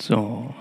[0.00, 0.54] So.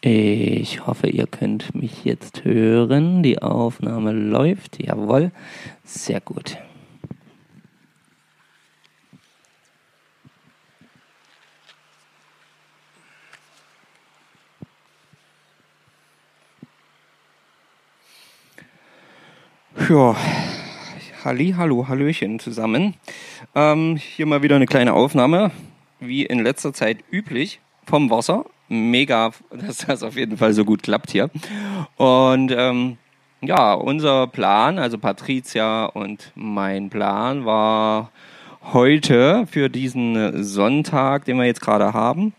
[0.00, 3.24] Ich hoffe, ihr könnt mich jetzt hören.
[3.24, 4.80] Die Aufnahme läuft.
[4.80, 5.32] Jawohl.
[5.82, 6.58] Sehr gut.
[19.88, 20.16] Ja,
[21.26, 22.94] Halli, hallo, hallöchen zusammen.
[23.56, 25.50] Ähm, hier mal wieder eine kleine Aufnahme,
[25.98, 28.44] wie in letzter Zeit üblich, vom Wasser.
[28.68, 31.28] Mega, dass das auf jeden Fall so gut klappt hier.
[31.96, 32.98] Und ähm,
[33.40, 38.12] ja, unser Plan, also Patricia und mein Plan war
[38.72, 42.34] heute für diesen Sonntag, den wir jetzt gerade haben,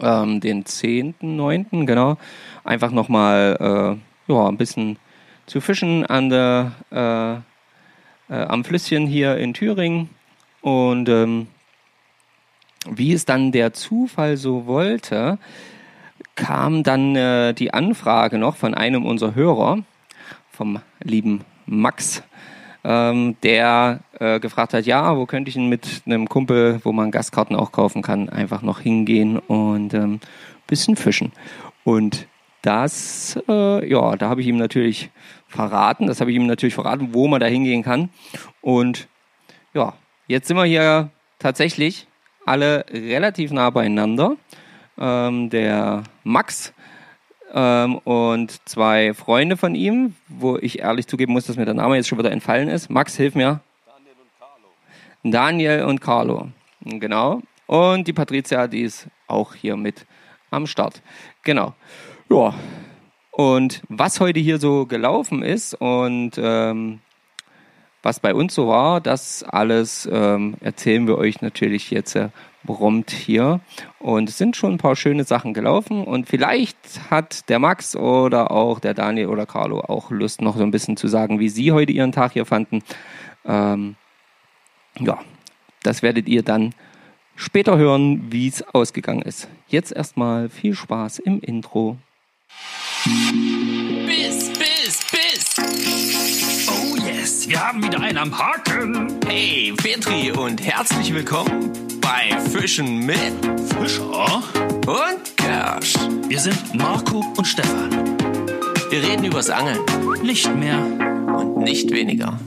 [0.00, 2.16] ähm, den 10.9., genau,
[2.64, 4.96] einfach nochmal äh, ja, ein bisschen
[5.44, 7.57] zu fischen an der, äh,
[8.28, 10.10] äh, am Flüsschen hier in Thüringen.
[10.60, 11.46] Und ähm,
[12.88, 15.38] wie es dann der Zufall so wollte,
[16.34, 19.78] kam dann äh, die Anfrage noch von einem unserer Hörer,
[20.50, 22.22] vom lieben Max,
[22.84, 27.10] ähm, der äh, gefragt hat, ja, wo könnte ich denn mit einem Kumpel, wo man
[27.10, 30.20] Gastkarten auch kaufen kann, einfach noch hingehen und ähm,
[30.66, 31.32] bisschen fischen.
[31.84, 32.26] Und
[32.62, 35.10] das, äh, ja, da habe ich ihm natürlich
[35.46, 36.06] verraten.
[36.06, 38.10] Das habe ich ihm natürlich verraten, wo man da hingehen kann.
[38.60, 39.08] Und
[39.74, 39.94] ja,
[40.26, 42.06] jetzt sind wir hier tatsächlich
[42.44, 44.36] alle relativ nah beieinander.
[44.98, 46.72] Ähm, der Max
[47.52, 51.96] ähm, und zwei Freunde von ihm, wo ich ehrlich zugeben muss, dass mir der Name
[51.96, 52.90] jetzt schon wieder entfallen ist.
[52.90, 53.60] Max, hilf mir.
[53.86, 54.68] Daniel und Carlo.
[55.22, 56.48] Daniel und Carlo,
[56.80, 57.42] genau.
[57.66, 60.06] Und die Patricia, die ist auch hier mit
[60.50, 61.02] am Start.
[61.44, 61.74] Genau.
[62.30, 62.54] Ja,
[63.30, 67.00] und was heute hier so gelaufen ist und ähm,
[68.02, 72.28] was bei uns so war, das alles ähm, erzählen wir euch natürlich jetzt äh,
[72.66, 73.60] prompt hier.
[73.98, 76.76] Und es sind schon ein paar schöne Sachen gelaufen und vielleicht
[77.10, 80.96] hat der Max oder auch der Daniel oder Carlo auch Lust, noch so ein bisschen
[80.96, 82.82] zu sagen, wie sie heute ihren Tag hier fanden.
[83.46, 83.96] Ähm,
[85.00, 85.18] ja,
[85.82, 86.74] das werdet ihr dann
[87.36, 89.48] später hören, wie es ausgegangen ist.
[89.68, 91.96] Jetzt erstmal viel Spaß im Intro.
[94.06, 95.54] Biss, Biss, Biss.
[96.68, 99.18] Oh yes, wir haben wieder einen am Haken.
[99.26, 103.20] Hey, Petri und herzlich willkommen bei Fischen mit
[103.78, 104.42] Fischer
[104.86, 105.94] und Kersch.
[106.28, 108.16] Wir sind Marco und Stefan.
[108.90, 109.78] Wir reden übers Angeln
[110.22, 110.78] Nicht mehr.
[110.78, 112.38] und nicht weniger.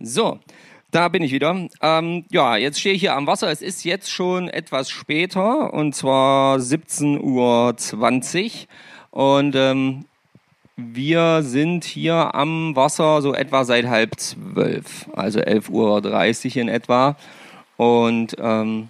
[0.00, 0.38] So,
[0.90, 1.68] da bin ich wieder.
[1.82, 3.50] Ähm, ja, jetzt stehe ich hier am Wasser.
[3.50, 8.66] Es ist jetzt schon etwas später und zwar 17.20 Uhr.
[9.10, 10.04] Und ähm,
[10.76, 15.70] wir sind hier am Wasser so etwa seit halb zwölf, also 11.30
[16.56, 17.16] Uhr in etwa.
[17.76, 18.88] Und ähm,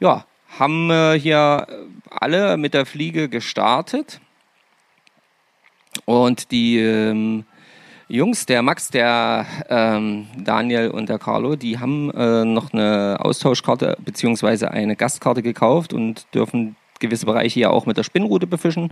[0.00, 0.24] ja,
[0.58, 1.66] haben äh, hier
[2.10, 4.20] alle mit der Fliege gestartet.
[6.04, 7.44] Und die ähm,
[8.08, 13.96] Jungs, der Max, der ähm, Daniel und der Carlo, die haben äh, noch eine Austauschkarte
[14.04, 18.90] beziehungsweise eine Gastkarte gekauft und dürfen gewisse Bereiche ja auch mit der Spinnrute befischen.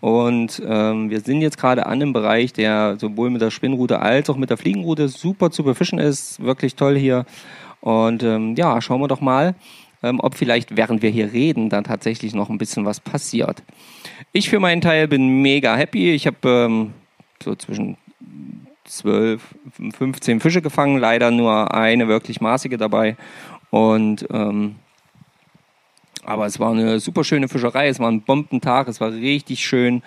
[0.00, 4.30] Und ähm, wir sind jetzt gerade an einem Bereich, der sowohl mit der Spinnrute als
[4.30, 6.40] auch mit der Fliegenrute super zu befischen ist.
[6.42, 7.24] Wirklich toll hier.
[7.80, 9.54] Und ähm, ja, schauen wir doch mal,
[10.02, 13.62] ähm, ob vielleicht während wir hier reden, dann tatsächlich noch ein bisschen was passiert.
[14.32, 16.12] Ich für meinen Teil bin mega happy.
[16.12, 16.92] Ich habe ähm,
[17.42, 17.96] so zwischen
[18.84, 19.42] 12,
[19.96, 23.16] 15 Fische gefangen, leider nur eine wirklich maßige dabei.
[23.70, 24.76] Und ähm,
[26.24, 30.02] aber es war eine super schöne Fischerei, es war ein Bombentag, es war richtig schön,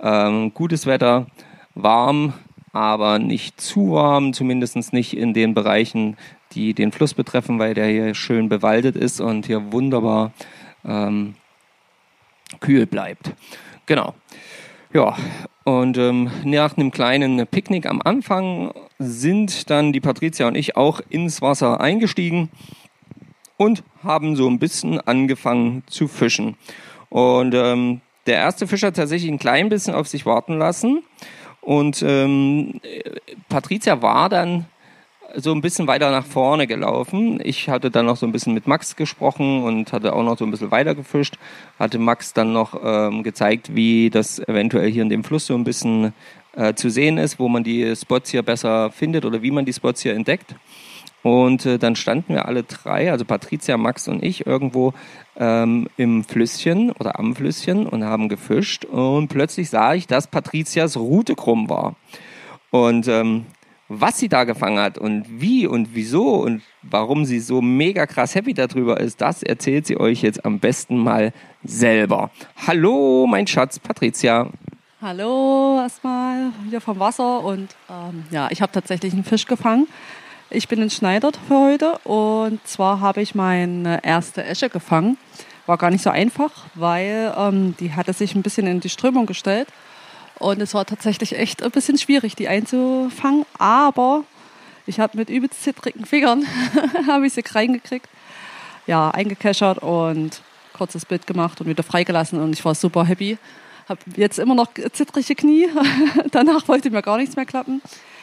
[0.00, 1.26] ähm, gutes Wetter,
[1.74, 2.32] warm,
[2.72, 6.16] aber nicht zu warm, zumindest nicht in den Bereichen,
[6.52, 10.32] die den Fluss betreffen, weil der hier schön bewaldet ist und hier wunderbar
[10.84, 11.34] ähm,
[12.60, 13.32] kühl bleibt.
[13.86, 14.14] Genau.
[14.92, 15.16] Ja,
[15.64, 21.00] und ähm, nach einem kleinen Picknick am Anfang sind dann die Patricia und ich auch
[21.08, 22.50] ins Wasser eingestiegen
[23.56, 26.56] und haben so ein bisschen angefangen zu fischen.
[27.08, 31.02] Und ähm, der erste Fisch hat tatsächlich ein klein bisschen auf sich warten lassen.
[31.60, 32.80] Und ähm,
[33.48, 34.66] Patricia war dann
[35.36, 37.40] so ein bisschen weiter nach vorne gelaufen.
[37.42, 40.44] Ich hatte dann noch so ein bisschen mit Max gesprochen und hatte auch noch so
[40.44, 41.38] ein bisschen weiter gefischt.
[41.78, 45.64] Hatte Max dann noch ähm, gezeigt, wie das eventuell hier in dem Fluss so ein
[45.64, 46.12] bisschen
[46.56, 49.72] äh, zu sehen ist, wo man die Spots hier besser findet oder wie man die
[49.72, 50.54] Spots hier entdeckt.
[51.22, 54.92] Und äh, dann standen wir alle drei, also Patricia, Max und ich, irgendwo
[55.38, 58.84] ähm, im Flüsschen oder am Flüsschen und haben gefischt.
[58.84, 61.96] Und plötzlich sah ich, dass Patricias Route krumm war.
[62.70, 63.46] Und ähm,
[63.88, 68.34] was sie da gefangen hat und wie und wieso und warum sie so mega krass
[68.34, 71.32] happy darüber ist, das erzählt sie euch jetzt am besten mal
[71.62, 72.30] selber.
[72.66, 74.48] Hallo, mein Schatz Patricia.
[75.02, 79.86] Hallo, erstmal hier vom Wasser und ähm, ja, ich habe tatsächlich einen Fisch gefangen.
[80.48, 85.18] Ich bin in Schneidert für heute und zwar habe ich meine erste Esche gefangen.
[85.66, 89.26] War gar nicht so einfach, weil ähm, die hatte sich ein bisschen in die Strömung
[89.26, 89.68] gestellt
[90.38, 93.46] und es war tatsächlich echt ein bisschen schwierig, die einzufangen.
[93.58, 94.24] Aber
[94.86, 96.46] ich habe mit übelst zittrigen Fingern
[97.06, 98.08] habe ich sie reingekriegt,
[98.86, 100.42] ja, eingekeschert und
[100.72, 103.38] kurzes Bild gemacht und wieder freigelassen und ich war super happy
[103.88, 105.68] habe jetzt immer noch zittrige Knie.
[106.30, 107.82] Danach wollte mir gar nichts mehr klappen.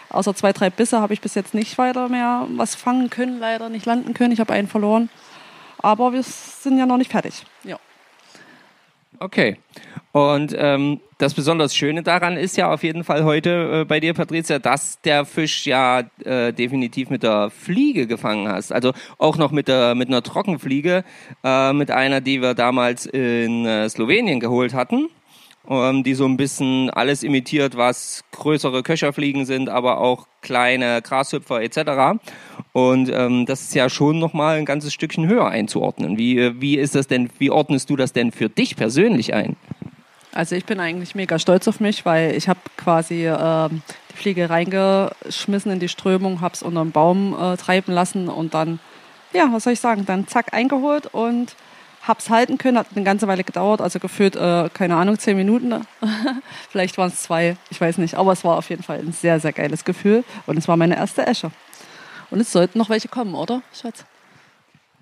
[0.10, 3.70] Außer zwei, drei Bisse habe ich bis jetzt nicht weiter mehr was fangen können, leider
[3.70, 4.34] nicht landen können.
[4.34, 5.10] Ich habe einen verloren.
[5.78, 7.46] Aber wir sind ja noch nicht fertig.
[7.64, 7.80] Ja.
[9.22, 9.58] Okay.
[10.14, 14.16] Und ähm, das besonders Schöne daran ist ja auf jeden Fall heute äh, bei dir,
[14.16, 18.74] Patricia, dass der Fisch ja äh, definitiv mit der Fliege gefangen hast.
[18.74, 21.04] Also auch noch mit, der, mit einer Trockenfliege,
[21.44, 25.08] äh, mit einer, die wir damals in äh, Slowenien geholt hatten
[25.70, 31.62] ähm, die so ein bisschen alles imitiert, was größere Köcherfliegen sind, aber auch kleine Grashüpfer
[31.62, 32.20] etc.
[32.74, 36.18] Und ähm, das ist ja schon nochmal ein ganzes Stückchen höher einzuordnen.
[36.18, 39.56] Wie, wie ist das denn, wie ordnest du das denn für dich persönlich ein?
[40.34, 44.50] Also ich bin eigentlich mega stolz auf mich, weil ich habe quasi äh, die Fliege
[44.50, 48.80] reingeschmissen in die Strömung, habe es unter dem Baum äh, treiben lassen und dann,
[49.34, 51.56] ja, was soll ich sagen, dann zack eingeholt und
[52.12, 55.74] hab's halten können, hat eine ganze Weile gedauert, also gefühlt, äh, keine Ahnung, zehn Minuten.
[56.70, 58.16] Vielleicht waren es zwei, ich weiß nicht.
[58.16, 60.24] Aber es war auf jeden Fall ein sehr, sehr geiles Gefühl.
[60.46, 61.52] Und es war meine erste Esche.
[62.30, 64.06] Und es sollten noch welche kommen, oder, Schatz?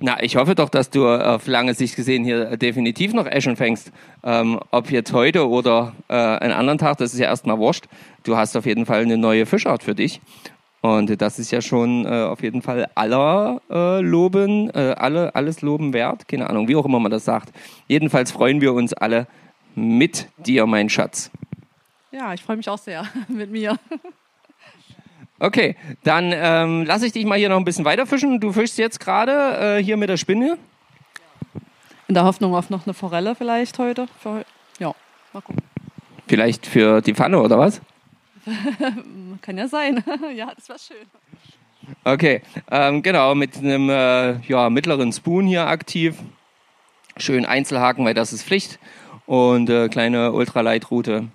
[0.01, 3.91] Na, ich hoffe doch, dass du auf lange Sicht gesehen hier definitiv noch Eschen fängst.
[4.23, 7.85] Ähm, ob jetzt heute oder äh, einen anderen Tag, das ist ja erstmal wurscht.
[8.23, 10.21] Du hast auf jeden Fall eine neue Fischart für dich.
[10.81, 15.61] Und das ist ja schon äh, auf jeden Fall aller äh, Loben, äh, alle, alles
[15.61, 16.27] Loben wert.
[16.27, 17.51] Keine Ahnung, wie auch immer man das sagt.
[17.87, 19.27] Jedenfalls freuen wir uns alle
[19.75, 21.31] mit dir, mein Schatz.
[22.11, 23.77] Ja, ich freue mich auch sehr mit mir.
[25.39, 28.39] Okay, dann ähm, lasse ich dich mal hier noch ein bisschen weiter fischen.
[28.39, 30.57] Du fischst jetzt gerade äh, hier mit der Spinne.
[32.07, 34.07] In der Hoffnung auf noch eine Forelle vielleicht heute.
[34.19, 34.43] Für,
[34.79, 34.93] ja,
[35.33, 35.63] mal gucken.
[36.27, 37.81] Vielleicht für die Pfanne oder was?
[39.41, 40.03] Kann ja sein.
[40.35, 41.07] ja, das war schön.
[42.03, 46.15] Okay, ähm, genau, mit einem äh, ja, mittleren Spoon hier aktiv.
[47.17, 48.79] Schön Einzelhaken, weil das ist Pflicht.
[49.25, 51.27] Und äh, kleine Ultralight-Route.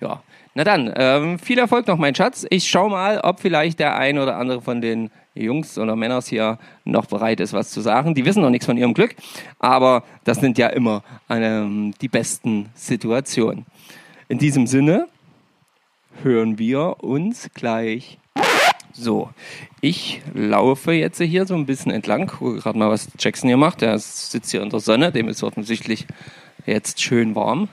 [0.00, 0.22] Ja,
[0.54, 2.46] na dann, ähm, viel Erfolg noch, mein Schatz.
[2.50, 6.58] Ich schau mal, ob vielleicht der ein oder andere von den Jungs oder Männers hier
[6.84, 8.14] noch bereit ist, was zu sagen.
[8.14, 9.14] Die wissen noch nichts von ihrem Glück,
[9.58, 13.64] aber das sind ja immer ähm, die besten Situationen.
[14.28, 15.08] In diesem Sinne,
[16.22, 18.18] hören wir uns gleich.
[18.92, 19.30] So,
[19.80, 23.80] ich laufe jetzt hier so ein bisschen entlang, gucke gerade mal, was Jackson hier macht.
[23.80, 26.06] Der sitzt hier in der Sonne, dem ist offensichtlich
[26.66, 27.68] jetzt schön warm.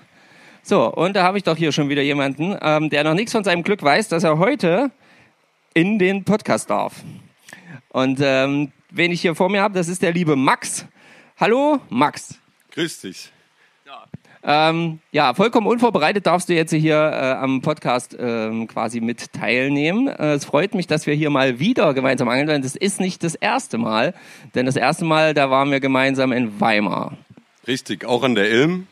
[0.63, 3.43] So, und da habe ich doch hier schon wieder jemanden, ähm, der noch nichts von
[3.43, 4.91] seinem Glück weiß, dass er heute
[5.73, 7.03] in den Podcast darf.
[7.89, 10.85] Und ähm, wen ich hier vor mir habe, das ist der liebe Max.
[11.37, 12.39] Hallo, Max.
[12.71, 13.31] Grüß dich.
[14.41, 20.07] Ähm, ja, vollkommen unvorbereitet darfst du jetzt hier äh, am Podcast ähm, quasi mit teilnehmen.
[20.07, 22.61] Äh, es freut mich, dass wir hier mal wieder gemeinsam angeln werden.
[22.61, 24.13] Das ist nicht das erste Mal,
[24.55, 27.17] denn das erste Mal, da waren wir gemeinsam in Weimar.
[27.67, 28.87] Richtig, auch an der Ilm.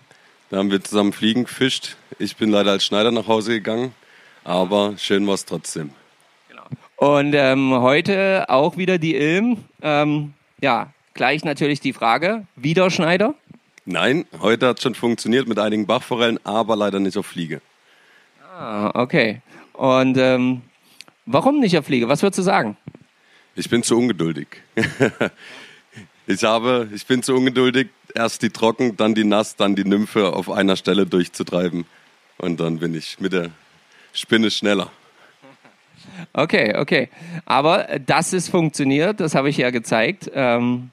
[0.49, 1.95] Da haben wir zusammen Fliegen gefischt.
[2.19, 3.93] Ich bin leider als Schneider nach Hause gegangen,
[4.43, 5.91] aber schön war es trotzdem.
[6.49, 6.63] Genau.
[6.97, 9.63] Und ähm, heute auch wieder die Ilm.
[9.81, 13.33] Ähm, ja, gleich natürlich die Frage, wieder Schneider?
[13.89, 17.61] Nein, heute hat es schon funktioniert mit einigen Bachforellen, aber leider nicht auf Fliege.
[18.53, 19.41] Ah, okay.
[19.71, 20.61] Und ähm,
[21.25, 22.09] warum nicht auf Fliege?
[22.09, 22.75] Was würdest du sagen?
[23.55, 24.47] Ich bin zu ungeduldig.
[26.27, 30.33] ich, habe, ich bin zu ungeduldig, erst die trocken, dann die nass, dann die Nymphe
[30.33, 31.85] auf einer Stelle durchzutreiben.
[32.39, 33.51] Und dann bin ich mit der
[34.11, 34.91] Spinne schneller.
[36.33, 37.07] Okay, okay.
[37.45, 40.29] Aber das ist funktioniert, das habe ich ja gezeigt.
[40.33, 40.91] Ähm,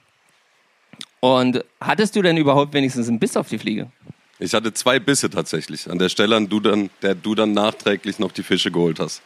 [1.25, 3.91] und hattest du denn überhaupt wenigstens einen Biss auf die Fliege?
[4.39, 5.91] Ich hatte zwei Bisse tatsächlich.
[5.91, 9.23] An der Stelle, an du dann, der du dann nachträglich noch die Fische geholt hast,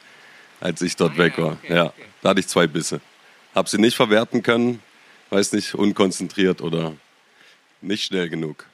[0.61, 1.55] als ich dort ah, weg war.
[1.55, 2.05] Okay, ja, okay.
[2.23, 3.01] da hatte ich zwei Bisse.
[3.53, 4.81] Hab sie nicht verwerten können,
[5.31, 6.93] weiß nicht, unkonzentriert oder
[7.81, 8.67] nicht schnell genug.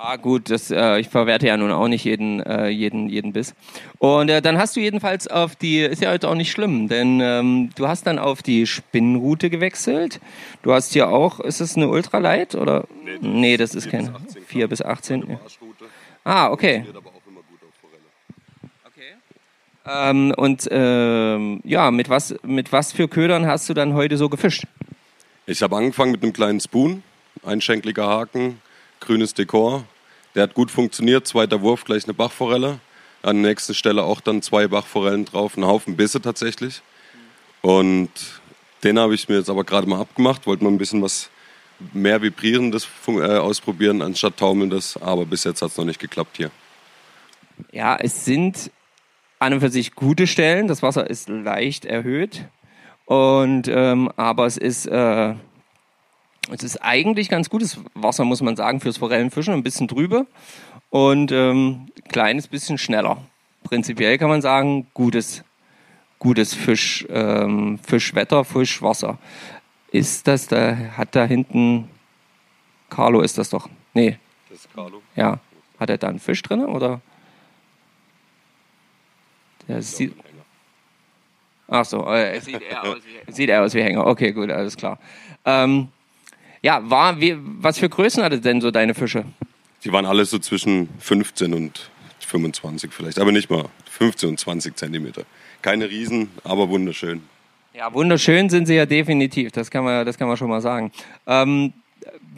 [0.00, 3.54] Ja, gut, das, äh, ich verwerte ja nun auch nicht jeden, äh, jeden, jeden Biss.
[3.98, 7.20] Und äh, dann hast du jedenfalls auf die, ist ja heute auch nicht schlimm, denn
[7.20, 10.20] ähm, du hast dann auf die Spinnenroute gewechselt.
[10.62, 12.84] Du hast hier auch, ist es eine Ultralight oder?
[13.02, 14.14] Nee, das, nee, das ist keine.
[14.46, 15.30] 4 bis 18.
[15.30, 15.40] Ja.
[16.22, 16.84] Ah, okay.
[19.84, 24.28] Ähm, und ähm, ja, mit was, mit was für Ködern hast du dann heute so
[24.28, 24.64] gefischt?
[25.46, 27.02] Ich habe angefangen mit einem kleinen Spoon,
[27.42, 28.60] einschenkliger Haken,
[29.00, 29.84] grünes Dekor.
[30.34, 32.80] Der hat gut funktioniert, zweiter Wurf gleich eine Bachforelle.
[33.22, 36.82] An der nächsten Stelle auch dann zwei Bachforellen drauf, ein Haufen Bisse tatsächlich.
[37.62, 38.10] Und
[38.84, 41.30] den habe ich mir jetzt aber gerade mal abgemacht, wollte mal ein bisschen was
[41.92, 46.50] mehr Vibrierendes äh, ausprobieren anstatt Taumelndes, aber bis jetzt hat es noch nicht geklappt hier.
[47.72, 48.70] Ja, es sind
[49.38, 50.68] an und für sich gute Stellen.
[50.68, 52.44] Das Wasser ist leicht erhöht.
[53.04, 55.34] Und, ähm, aber es ist, äh,
[56.50, 59.54] es ist eigentlich ganz gutes Wasser, muss man sagen, fürs Forellenfischen.
[59.54, 60.26] Ein bisschen drüber
[60.90, 63.18] und ähm, kleines bisschen schneller.
[63.64, 65.44] Prinzipiell kann man sagen, gutes,
[66.18, 69.18] gutes Fisch, ähm, Fischwetter, Fischwasser.
[69.90, 71.88] Ist das da, hat da hinten,
[72.90, 73.68] Carlo ist das doch.
[73.94, 75.02] Nee, Das ist Carlo.
[75.16, 75.38] ja.
[75.78, 77.00] Hat er da einen Fisch drin oder?
[79.68, 80.14] Der sieht,
[81.68, 84.06] ach so, äh, sieht, eher aus wie, sieht eher aus wie Hänger.
[84.06, 84.98] Okay, gut, alles klar.
[85.44, 85.88] Ähm,
[86.62, 89.24] ja, war, wie, was für Größen hatte denn so deine Fische?
[89.84, 94.76] Die waren alle so zwischen 15 und 25 vielleicht, aber nicht mal 15 und 20
[94.76, 95.22] Zentimeter.
[95.62, 97.22] Keine Riesen, aber wunderschön.
[97.74, 100.90] Ja, wunderschön sind sie ja definitiv, das kann man, das kann man schon mal sagen.
[101.26, 101.72] Ähm,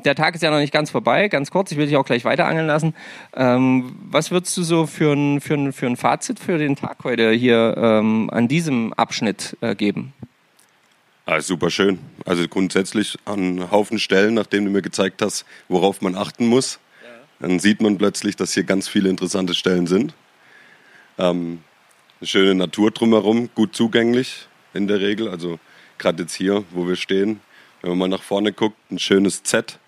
[0.05, 2.25] der Tag ist ja noch nicht ganz vorbei, ganz kurz, ich will dich auch gleich
[2.25, 2.95] weiter angeln lassen.
[3.35, 6.99] Ähm, was würdest du so für ein, für, ein, für ein Fazit für den Tag
[7.05, 10.13] heute hier ähm, an diesem Abschnitt äh, geben?
[11.31, 12.01] Ah, super schön.
[12.27, 16.81] Also grundsätzlich an Haufen Stellen, nachdem du mir gezeigt hast, worauf man achten muss,
[17.39, 20.13] dann sieht man plötzlich, dass hier ganz viele interessante Stellen sind.
[21.19, 21.61] Ähm,
[22.19, 25.29] eine schöne Natur drumherum, gut zugänglich in der Regel.
[25.29, 25.61] Also
[25.99, 27.39] gerade jetzt hier, wo wir stehen,
[27.81, 29.79] wenn man mal nach vorne guckt, ein schönes Z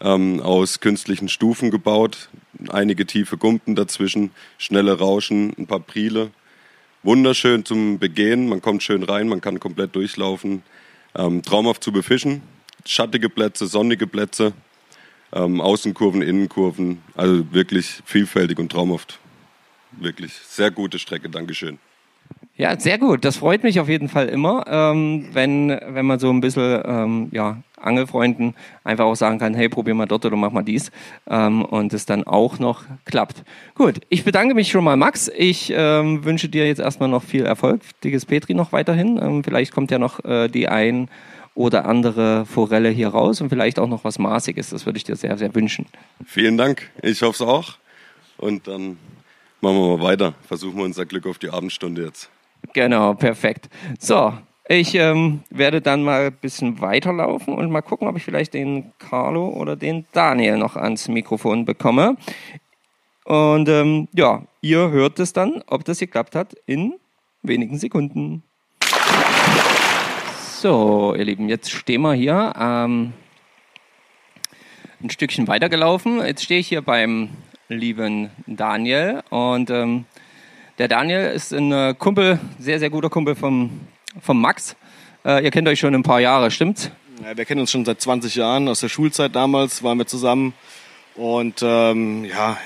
[0.00, 2.30] ähm, aus künstlichen Stufen gebaut,
[2.68, 6.32] einige tiefe Gumpen dazwischen, schnelle Rauschen, ein paar Priele.
[7.04, 10.64] Wunderschön zum Begehen, man kommt schön rein, man kann komplett durchlaufen.
[11.16, 12.42] Ähm, traumhaft zu befischen,
[12.86, 14.52] schattige Plätze, sonnige Plätze,
[15.32, 19.18] ähm, Außenkurven, Innenkurven, also wirklich vielfältig und traumhaft.
[19.92, 21.78] Wirklich sehr gute Strecke, Dankeschön.
[22.56, 23.24] Ja, sehr gut.
[23.24, 27.28] Das freut mich auf jeden Fall immer, ähm, wenn, wenn man so ein bisschen ähm,
[27.32, 30.90] ja, Angelfreunden einfach auch sagen kann, hey, probier mal dort oder mach mal dies
[31.28, 33.42] ähm, und es dann auch noch klappt.
[33.74, 35.30] Gut, ich bedanke mich schon mal, Max.
[35.36, 37.80] Ich ähm, wünsche dir jetzt erstmal noch viel Erfolg.
[38.04, 39.18] Dickes Petri noch weiterhin.
[39.22, 41.08] Ähm, vielleicht kommt ja noch äh, die ein
[41.54, 44.70] oder andere Forelle hier raus und vielleicht auch noch was Maßiges.
[44.70, 45.86] Das würde ich dir sehr, sehr wünschen.
[46.24, 47.76] Vielen Dank, ich hoffe es auch.
[48.38, 48.96] Und dann
[49.60, 50.34] machen wir mal weiter.
[50.46, 52.30] Versuchen wir unser Glück auf die Abendstunde jetzt.
[52.72, 53.68] Genau, perfekt.
[53.98, 54.32] So,
[54.70, 58.92] ich ähm, werde dann mal ein bisschen weiterlaufen und mal gucken, ob ich vielleicht den
[59.00, 62.16] Carlo oder den Daniel noch ans Mikrofon bekomme.
[63.24, 66.94] Und ähm, ja, ihr hört es dann, ob das geklappt hat, in
[67.42, 68.44] wenigen Sekunden.
[70.60, 73.12] So, ihr Lieben, jetzt stehen wir hier ähm,
[75.02, 76.24] ein Stückchen weitergelaufen.
[76.24, 77.30] Jetzt stehe ich hier beim
[77.66, 80.04] lieben Daniel und ähm,
[80.78, 83.70] der Daniel ist ein äh, Kumpel, sehr, sehr guter Kumpel vom,
[84.20, 84.76] vom Max.
[85.24, 86.90] Äh, ihr kennt euch schon ein paar Jahre, stimmt's?
[87.22, 88.68] Ja, wir kennen uns schon seit 20 Jahren.
[88.68, 90.54] Aus der Schulzeit damals waren wir zusammen.
[91.14, 92.56] Und ähm, ja,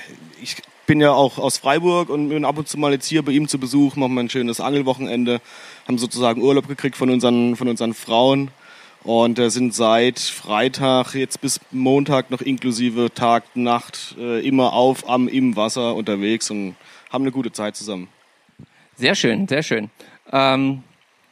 [0.41, 3.31] ich bin ja auch aus Freiburg und bin ab und zu mal jetzt hier bei
[3.31, 5.41] ihm zu Besuch, machen wir ein schönes Angelwochenende,
[5.87, 8.51] haben sozusagen Urlaub gekriegt von unseren, von unseren Frauen
[9.03, 15.09] und äh, sind seit Freitag jetzt bis Montag noch inklusive Tag, Nacht äh, immer auf,
[15.09, 16.75] am, im Wasser unterwegs und
[17.11, 18.07] haben eine gute Zeit zusammen.
[18.95, 19.89] Sehr schön, sehr schön.
[20.31, 20.83] Ähm,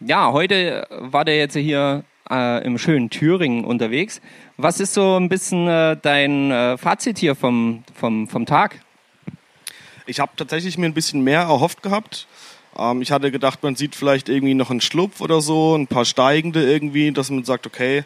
[0.05, 4.21] ja, heute war der jetzt hier äh, im schönen Thüringen unterwegs.
[4.57, 8.79] Was ist so ein bisschen äh, dein äh, Fazit hier vom, vom, vom Tag?
[10.05, 12.27] Ich habe tatsächlich mir ein bisschen mehr erhofft gehabt.
[12.77, 16.05] Ähm, ich hatte gedacht, man sieht vielleicht irgendwie noch einen Schlupf oder so, ein paar
[16.05, 18.03] steigende irgendwie, dass man sagt, okay,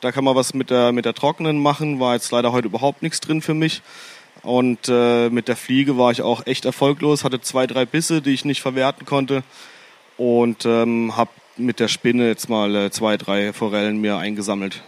[0.00, 2.00] da kann man was mit der, mit der trockenen machen.
[2.00, 3.82] War jetzt leider heute überhaupt nichts drin für mich.
[4.42, 8.30] Und äh, mit der Fliege war ich auch echt erfolglos, hatte zwei, drei Bisse, die
[8.30, 9.42] ich nicht verwerten konnte.
[10.16, 11.30] Und ähm, habe
[11.64, 14.82] mit der Spinne jetzt mal äh, zwei, drei Forellen mir eingesammelt.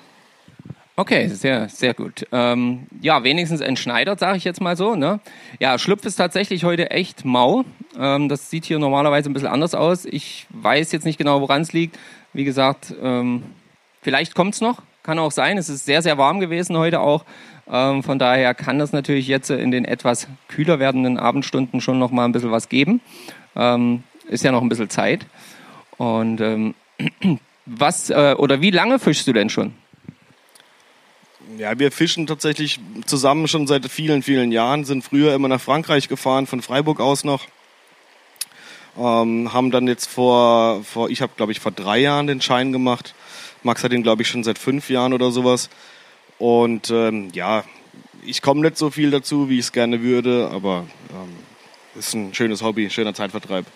[0.94, 2.26] Okay, sehr, sehr gut.
[2.32, 4.94] Ähm, ja, wenigstens entschneidert, sage ich jetzt mal so.
[4.94, 5.20] Ne?
[5.58, 7.64] Ja, Schlupf ist tatsächlich heute echt mau.
[7.98, 10.04] Ähm, das sieht hier normalerweise ein bisschen anders aus.
[10.04, 11.98] Ich weiß jetzt nicht genau, woran es liegt.
[12.34, 13.42] Wie gesagt, ähm,
[14.02, 14.82] vielleicht kommt's noch.
[15.02, 15.56] Kann auch sein.
[15.56, 17.24] Es ist sehr, sehr warm gewesen heute auch.
[17.70, 22.10] Ähm, von daher kann das natürlich jetzt in den etwas kühler werdenden Abendstunden schon noch
[22.10, 23.00] mal ein bisschen was geben.
[23.56, 25.26] Ähm, ist ja noch ein bisschen Zeit.
[25.99, 26.75] Und ähm,
[27.66, 29.75] was äh, oder wie lange fischst du denn schon?
[31.58, 36.08] Ja, wir fischen tatsächlich zusammen schon seit vielen, vielen Jahren, sind früher immer nach Frankreich
[36.08, 37.46] gefahren, von Freiburg aus noch.
[38.99, 42.72] Ähm, haben dann jetzt vor, vor ich habe glaube ich vor drei Jahren den Schein
[42.72, 43.14] gemacht.
[43.62, 45.68] Max hat ihn glaube ich schon seit fünf Jahren oder sowas.
[46.38, 47.64] Und ähm, ja,
[48.25, 52.34] ich komme nicht so viel dazu, wie ich es gerne würde, aber ähm, ist ein
[52.34, 53.66] schönes Hobby, schöner Zeitvertreib.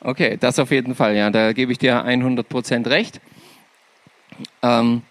[0.00, 3.20] Okay, das auf jeden Fall, ja, da gebe ich dir 100% recht.
[4.62, 5.02] Ähm,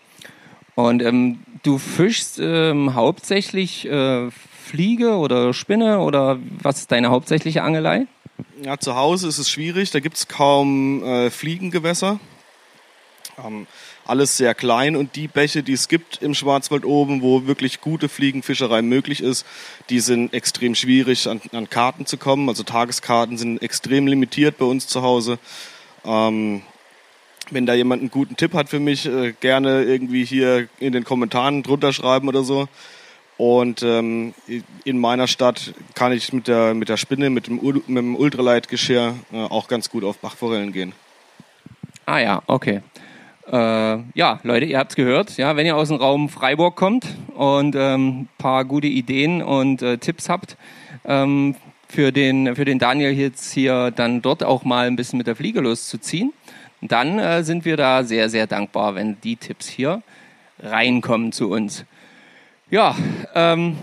[0.75, 7.63] und ähm, du fischst ähm, hauptsächlich äh, Fliege oder Spinne oder was ist deine hauptsächliche
[7.63, 8.07] Angelei?
[8.61, 12.19] Ja, zu Hause ist es schwierig, da gibt es kaum äh, Fliegengewässer.
[13.43, 13.67] Ähm,
[14.05, 18.09] alles sehr klein und die Bäche, die es gibt im Schwarzwald oben, wo wirklich gute
[18.09, 19.45] Fliegenfischerei möglich ist,
[19.89, 22.47] die sind extrem schwierig an, an Karten zu kommen.
[22.49, 25.39] Also Tageskarten sind extrem limitiert bei uns zu Hause.
[26.05, 26.61] Ähm,
[27.51, 31.03] wenn da jemand einen guten Tipp hat für mich, äh, gerne irgendwie hier in den
[31.03, 32.67] Kommentaren drunter schreiben oder so.
[33.37, 34.33] Und ähm,
[34.85, 39.15] in meiner Stadt kann ich mit der, mit der Spinne, mit dem, mit dem Ultraleitgeschirr
[39.33, 40.93] äh, auch ganz gut auf Bachforellen gehen.
[42.05, 42.81] Ah ja, okay.
[43.51, 45.37] Äh, ja, Leute, ihr habt es gehört.
[45.37, 49.81] Ja, wenn ihr aus dem Raum Freiburg kommt und ein ähm, paar gute Ideen und
[49.81, 50.57] äh, Tipps habt
[51.05, 51.55] ähm,
[51.87, 55.35] für, den, für den Daniel jetzt hier dann dort auch mal ein bisschen mit der
[55.35, 56.33] Fliege loszuziehen,
[56.81, 60.01] dann äh, sind wir da sehr, sehr dankbar, wenn die Tipps hier
[60.59, 61.85] reinkommen zu uns.
[62.71, 62.95] Ja,
[63.35, 63.77] ähm,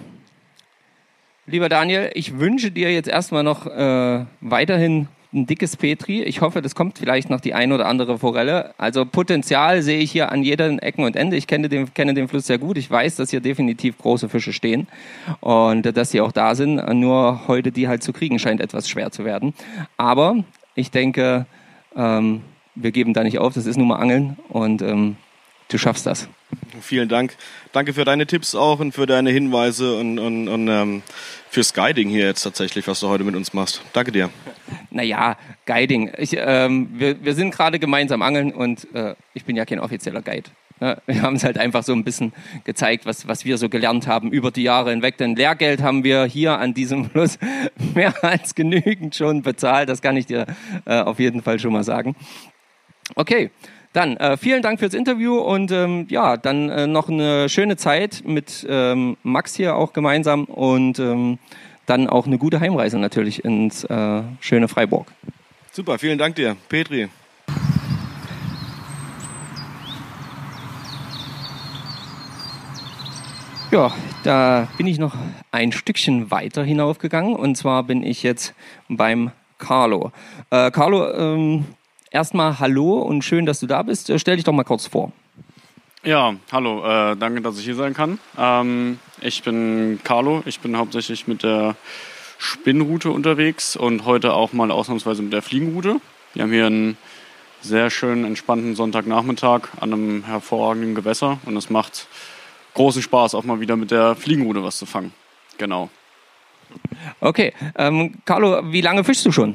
[1.47, 6.23] lieber Daniel, ich wünsche dir jetzt erstmal noch äh, weiterhin ein dickes Petri.
[6.23, 8.75] Ich hoffe, das kommt vielleicht noch die ein oder andere Forelle.
[8.79, 11.37] Also Potenzial sehe ich hier an jedem Ecken und Ende.
[11.37, 12.77] Ich kenne den, kenne den Fluss sehr gut.
[12.77, 14.89] Ich weiß, dass hier definitiv große Fische stehen
[15.41, 16.77] und dass sie auch da sind.
[16.95, 19.55] Nur heute die halt zu kriegen scheint etwas schwer zu werden.
[19.97, 21.47] Aber ich denke,
[21.97, 22.43] ähm,
[22.75, 23.55] wir geben da nicht auf.
[23.55, 25.17] Das ist nun mal Angeln und ähm,
[25.73, 26.29] du schaffst das.
[26.81, 27.37] Vielen Dank.
[27.73, 31.03] Danke für deine Tipps auch und für deine Hinweise und, und, und ähm,
[31.49, 33.83] fürs Guiding hier jetzt tatsächlich, was du heute mit uns machst.
[33.93, 34.31] Danke dir.
[34.91, 35.37] Naja,
[35.67, 36.13] Guiding.
[36.19, 40.23] Ich, ähm, wir, wir sind gerade gemeinsam angeln und äh, ich bin ja kein offizieller
[40.23, 40.51] Guide.
[40.81, 42.33] Ja, wir haben es halt einfach so ein bisschen
[42.65, 45.17] gezeigt, was, was wir so gelernt haben über die Jahre hinweg.
[45.17, 47.39] Denn Lehrgeld haben wir hier an diesem Fluss
[47.95, 49.89] mehr als genügend schon bezahlt.
[49.89, 50.47] Das kann ich dir
[50.85, 52.17] äh, auf jeden Fall schon mal sagen.
[53.15, 53.51] Okay,
[53.93, 58.23] dann äh, vielen Dank fürs Interview und ähm, ja, dann äh, noch eine schöne Zeit
[58.25, 61.39] mit ähm, Max hier auch gemeinsam und ähm,
[61.87, 65.13] dann auch eine gute Heimreise natürlich ins äh, schöne Freiburg.
[65.73, 67.09] Super, vielen Dank dir, Petri.
[73.71, 73.91] Ja,
[74.23, 75.15] da bin ich noch
[75.51, 78.55] ein Stückchen weiter hinaufgegangen und zwar bin ich jetzt
[78.89, 80.13] beim Carlo.
[80.51, 81.65] Äh, Carlo, ähm,
[82.13, 84.11] erstmal hallo und schön, dass du da bist.
[84.11, 85.13] Äh, stell dich doch mal kurz vor.
[86.05, 88.19] Ja, hallo, äh, danke, dass ich hier sein kann.
[88.37, 91.77] Ähm, ich bin Carlo, ich bin hauptsächlich mit der
[92.39, 96.01] Spinnroute unterwegs und heute auch mal ausnahmsweise mit der Fliegenroute.
[96.35, 96.99] Wir haben hier einen
[97.61, 102.09] sehr schönen, entspannten Sonntagnachmittag an einem hervorragenden Gewässer und es macht
[102.75, 105.13] großen Spaß, auch mal wieder mit der Fliegenroute was zu fangen.
[105.59, 105.89] Genau.
[107.21, 109.55] Okay, ähm, Carlo, wie lange fischst du schon?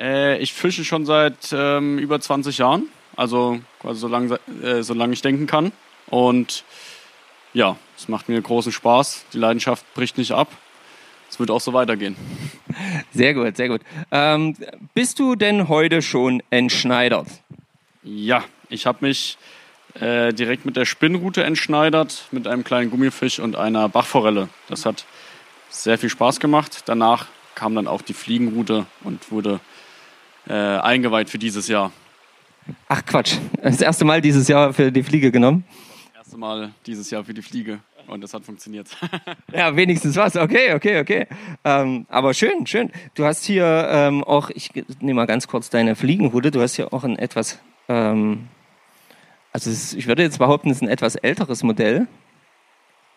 [0.00, 5.12] Äh, ich fische schon seit ähm, über 20 Jahren, also quasi so lange, äh, solange
[5.12, 5.72] ich denken kann.
[6.08, 6.64] Und
[7.52, 9.26] ja, es macht mir großen Spaß.
[9.32, 10.48] Die Leidenschaft bricht nicht ab.
[11.28, 12.16] Es wird auch so weitergehen.
[13.12, 13.82] Sehr gut, sehr gut.
[14.10, 14.56] Ähm,
[14.94, 17.26] bist du denn heute schon entschneidert?
[18.02, 19.36] Ja, ich habe mich
[19.94, 24.48] äh, direkt mit der Spinnrute entschneidert, mit einem kleinen Gummifisch und einer Bachforelle.
[24.68, 25.04] Das hat
[25.68, 26.82] sehr viel Spaß gemacht.
[26.86, 29.60] Danach kam dann auch die Fliegenrute und wurde
[30.48, 31.92] äh, eingeweiht für dieses Jahr.
[32.88, 35.64] Ach Quatsch, das erste Mal dieses Jahr für die Fliege genommen?
[36.12, 38.88] Das erste Mal dieses Jahr für die Fliege und das hat funktioniert.
[39.52, 40.36] ja, wenigstens was.
[40.36, 41.26] Okay, okay, okay.
[41.64, 42.90] Ähm, aber schön, schön.
[43.14, 46.92] Du hast hier ähm, auch, ich nehme mal ganz kurz deine Fliegenhude, du hast hier
[46.92, 48.48] auch ein etwas, ähm,
[49.52, 52.06] also ist, ich würde jetzt behaupten, es ist ein etwas älteres Modell.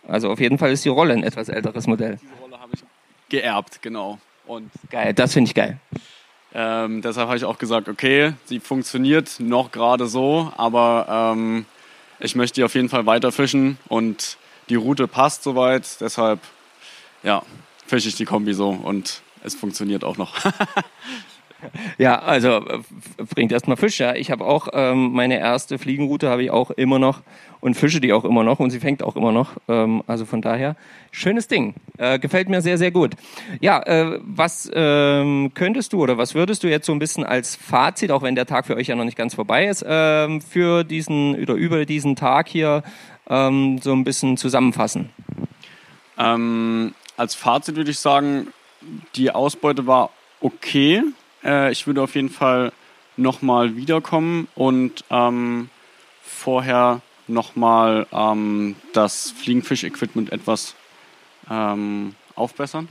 [0.08, 2.20] Also auf jeden Fall ist die Rolle ein etwas älteres Modell.
[2.22, 2.84] Diese Rolle habe ich
[3.30, 4.20] geerbt, genau.
[4.46, 5.80] Und geil, das finde ich geil.
[6.56, 11.66] Ähm, deshalb habe ich auch gesagt, okay, sie funktioniert noch gerade so, aber ähm,
[12.20, 14.38] ich möchte die auf jeden Fall weiter fischen und
[14.70, 16.00] die Route passt soweit.
[16.00, 16.40] Deshalb,
[17.24, 17.42] ja,
[17.88, 20.36] fische ich die Kombi so und es funktioniert auch noch.
[21.98, 22.62] Ja, also
[23.34, 24.00] bringt erstmal Fisch.
[24.00, 24.16] Ja.
[24.16, 27.22] Ich habe auch ähm, meine erste Fliegenroute habe ich auch immer noch
[27.60, 29.52] und fische die auch immer noch und sie fängt auch immer noch.
[29.68, 30.76] Ähm, also von daher
[31.12, 31.76] schönes Ding.
[31.98, 33.14] Äh, gefällt mir sehr sehr gut.
[33.62, 37.56] Ja, äh, was ähm, könntest du oder was würdest du jetzt so ein bisschen als
[37.56, 40.84] Fazit, auch wenn der Tag für euch ja noch nicht ganz vorbei ist, ähm, für
[40.84, 42.84] diesen oder über diesen Tag hier
[43.30, 45.10] ähm, so ein bisschen zusammenfassen?
[46.18, 48.48] Ähm, als Fazit würde ich sagen,
[49.16, 50.10] die Ausbeute war
[50.42, 51.02] okay
[51.44, 52.72] äh, ich würde auf jeden Fall
[53.18, 55.70] nochmal wiederkommen und ähm,
[56.22, 60.76] vorher nochmal ähm, das Fliegenfisch-Equipment etwas
[61.50, 62.88] ähm, aufbessern.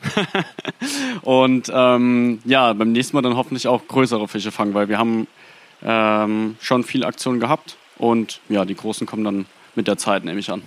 [1.22, 5.26] und ähm, ja, beim nächsten Mal dann hoffentlich auch größere Fische fangen, weil wir haben
[5.82, 10.38] ähm, schon viel Aktion gehabt und ja, die großen kommen dann mit der Zeit, nehme
[10.38, 10.62] ich an.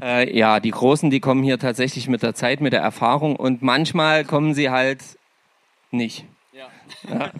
[0.00, 3.62] Äh, ja, die Großen, die kommen hier tatsächlich mit der Zeit, mit der Erfahrung und
[3.62, 5.00] manchmal kommen sie halt
[5.90, 6.24] nicht.
[7.08, 7.30] Ja.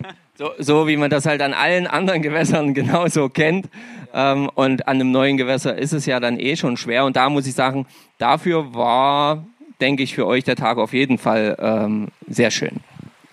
[0.42, 3.68] So, so wie man das halt an allen anderen Gewässern genauso kennt.
[4.14, 7.04] Ähm, und an einem neuen Gewässer ist es ja dann eh schon schwer.
[7.04, 7.86] Und da muss ich sagen,
[8.18, 9.44] dafür war,
[9.80, 12.80] denke ich, für euch der Tag auf jeden Fall ähm, sehr schön.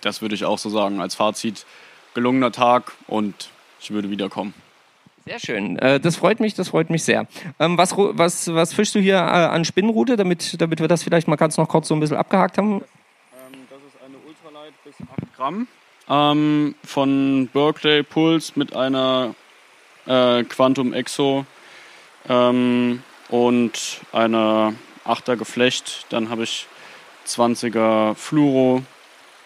[0.02, 1.66] Das würde ich auch so sagen als Fazit.
[2.14, 3.50] Gelungener Tag und
[3.80, 4.54] ich würde wiederkommen.
[5.26, 5.78] Sehr schön.
[5.78, 7.26] Äh, das freut mich, das freut mich sehr.
[7.58, 11.28] Ähm, was, was, was fischst du hier äh, an Spinnenrute, damit, damit wir das vielleicht
[11.28, 12.76] mal ganz noch kurz so ein bisschen abgehakt haben?
[12.76, 12.82] Ähm,
[13.68, 15.68] das ist eine Ultralight bis 8 Gramm
[16.10, 19.34] ähm, von Berkeley Pulse mit einer
[20.06, 21.46] äh, Quantum Exo
[22.28, 24.74] ähm, und einer
[25.06, 26.06] 8er Geflecht.
[26.10, 26.66] Dann habe ich
[27.26, 28.82] 20er Fluoro,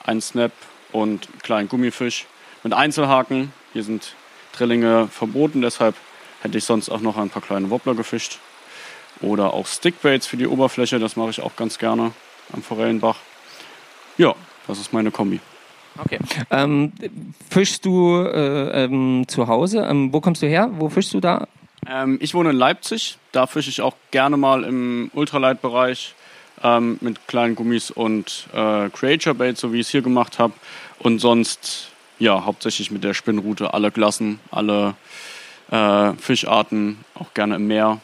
[0.04, 0.52] ein Snap
[0.92, 2.26] und einen kleinen Gummifisch
[2.62, 3.52] mit Einzelhaken.
[3.72, 4.14] Hier sind
[4.56, 5.94] Drillinge verboten, deshalb
[6.40, 8.38] hätte ich sonst auch noch ein paar kleine Wobbler gefischt.
[9.20, 12.12] Oder auch Stickbaits für die Oberfläche, das mache ich auch ganz gerne
[12.52, 13.18] am Forellenbach.
[14.18, 14.34] Ja,
[14.66, 15.40] das ist meine Kombi.
[15.98, 16.18] Okay.
[16.50, 16.92] Ähm,
[17.50, 19.86] fischst du äh, ähm, zu Hause?
[19.88, 20.70] Ähm, wo kommst du her?
[20.72, 21.46] Wo fischst du da?
[21.88, 23.18] Ähm, ich wohne in Leipzig.
[23.32, 26.14] Da fische ich auch gerne mal im Ultralight-Bereich
[26.62, 30.54] ähm, mit kleinen Gummis und äh, Creature Bait, so wie ich es hier gemacht habe.
[30.98, 34.94] Und sonst, ja, hauptsächlich mit der Spinnrute alle Klassen, alle
[35.70, 38.00] äh, Fischarten, auch gerne im Meer.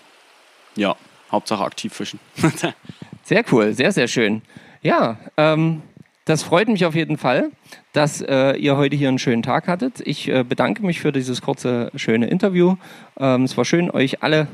[0.76, 0.96] Ja,
[1.32, 2.20] Hauptsache aktiv fischen.
[3.24, 4.42] sehr cool, sehr, sehr schön.
[4.82, 5.82] Ja, ähm,
[6.30, 7.50] das freut mich auf jeden Fall,
[7.92, 10.00] dass äh, ihr heute hier einen schönen Tag hattet.
[10.06, 12.76] Ich äh, bedanke mich für dieses kurze, schöne Interview.
[13.18, 14.46] Ähm, es war schön, euch alle,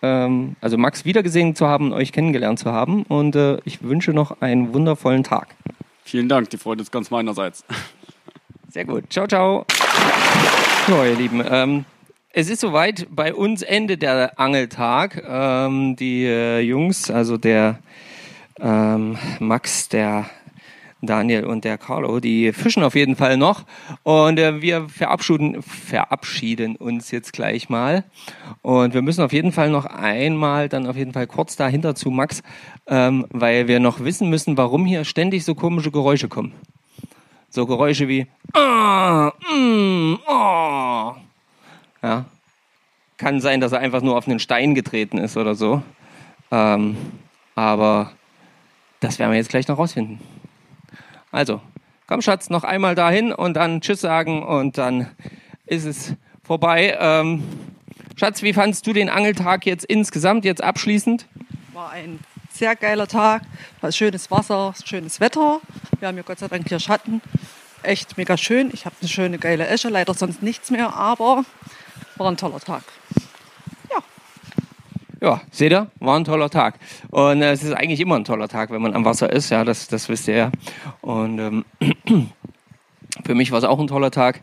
[0.00, 3.02] ähm, also Max wiedergesehen zu haben, euch kennengelernt zu haben.
[3.02, 5.48] Und äh, ich wünsche noch einen wundervollen Tag.
[6.04, 7.64] Vielen Dank, die Freude ist ganz meinerseits.
[8.68, 9.12] Sehr gut.
[9.12, 9.66] Ciao, ciao.
[10.86, 11.42] So, ihr Lieben.
[11.50, 11.84] Ähm,
[12.30, 15.20] es ist soweit, bei uns endet der Angeltag.
[15.28, 17.80] Ähm, die äh, Jungs, also der
[18.60, 20.26] ähm, Max, der
[21.06, 23.64] Daniel und der Carlo, die fischen auf jeden Fall noch.
[24.02, 28.04] Und äh, wir verabschieden, verabschieden uns jetzt gleich mal.
[28.62, 32.10] Und wir müssen auf jeden Fall noch einmal, dann auf jeden Fall kurz dahinter zu
[32.10, 32.42] Max,
[32.86, 36.52] ähm, weil wir noch wissen müssen, warum hier ständig so komische Geräusche kommen.
[37.50, 41.14] So Geräusche wie ah, mm, oh.
[42.02, 42.24] Ja.
[43.16, 45.82] Kann sein, dass er einfach nur auf einen Stein getreten ist oder so.
[46.50, 46.96] Ähm,
[47.54, 48.12] aber
[49.00, 50.18] das werden wir jetzt gleich noch rausfinden.
[51.34, 51.60] Also,
[52.06, 55.10] komm Schatz, noch einmal dahin und dann Tschüss sagen und dann
[55.66, 56.96] ist es vorbei.
[57.00, 57.42] Ähm,
[58.14, 61.26] Schatz, wie fandest du den Angeltag jetzt insgesamt, jetzt abschließend?
[61.72, 62.20] War ein
[62.52, 63.42] sehr geiler Tag,
[63.80, 65.60] war schönes Wasser, schönes Wetter.
[65.98, 67.20] Wir haben ja Gott sei Dank hier Schatten.
[67.82, 68.70] Echt mega schön.
[68.72, 71.44] Ich habe eine schöne geile Esche, leider sonst nichts mehr, aber
[72.14, 72.84] war ein toller Tag
[75.24, 76.78] ja, seht ihr, war ein toller Tag.
[77.10, 79.64] Und äh, es ist eigentlich immer ein toller Tag, wenn man am Wasser ist, ja,
[79.64, 80.52] das, das wisst ihr ja.
[81.00, 81.64] Und ähm,
[83.24, 84.42] für mich war es auch ein toller Tag.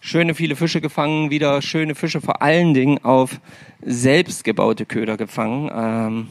[0.00, 3.40] Schöne viele Fische gefangen, wieder schöne Fische vor allen Dingen auf
[3.82, 5.70] selbstgebaute Köder gefangen.
[5.72, 6.28] Ähm,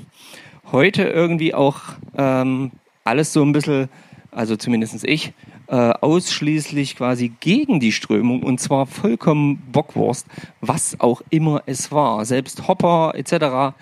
[0.72, 1.82] heute irgendwie auch
[2.18, 2.72] ähm,
[3.04, 3.88] alles so ein bisschen,
[4.32, 5.34] also zumindest ich,
[5.72, 10.28] äh, ausschließlich quasi gegen die Strömung und zwar vollkommen Bockwurst,
[10.60, 12.26] was auch immer es war.
[12.26, 13.74] Selbst Hopper etc.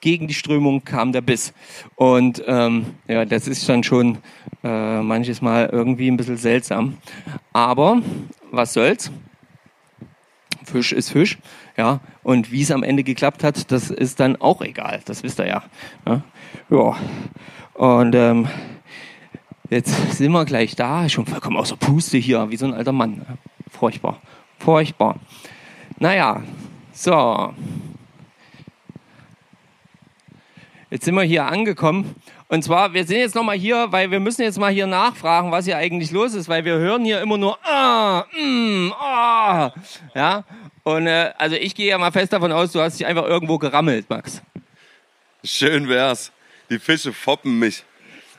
[0.00, 1.54] Gegen die Strömung kam der Biss.
[1.94, 4.18] Und ähm, ja, das ist dann schon
[4.64, 6.98] äh, manches Mal irgendwie ein bisschen seltsam.
[7.52, 8.02] Aber
[8.50, 9.12] was soll's?
[10.64, 11.38] Fisch ist Fisch,
[11.76, 12.00] ja.
[12.24, 15.00] Und wie es am Ende geklappt hat, das ist dann auch egal.
[15.04, 15.62] Das wisst ihr ja.
[16.08, 16.22] Ja.
[16.70, 16.96] ja.
[17.74, 18.48] Und ähm,
[19.68, 23.26] Jetzt sind wir gleich da, schon vollkommen außer Puste hier, wie so ein alter Mann.
[23.70, 24.20] Furchtbar,
[24.58, 25.18] furchtbar.
[25.98, 26.42] Naja,
[26.92, 27.52] so.
[30.88, 32.14] Jetzt sind wir hier angekommen.
[32.48, 35.64] Und zwar, wir sind jetzt nochmal hier, weil wir müssen jetzt mal hier nachfragen, was
[35.64, 39.72] hier eigentlich los ist, weil wir hören hier immer nur ah, mm, ah.
[40.14, 40.44] Ja,
[40.84, 43.58] und äh, also ich gehe ja mal fest davon aus, du hast dich einfach irgendwo
[43.58, 44.42] gerammelt, Max.
[45.42, 46.30] Schön wär's.
[46.70, 47.84] Die Fische foppen mich.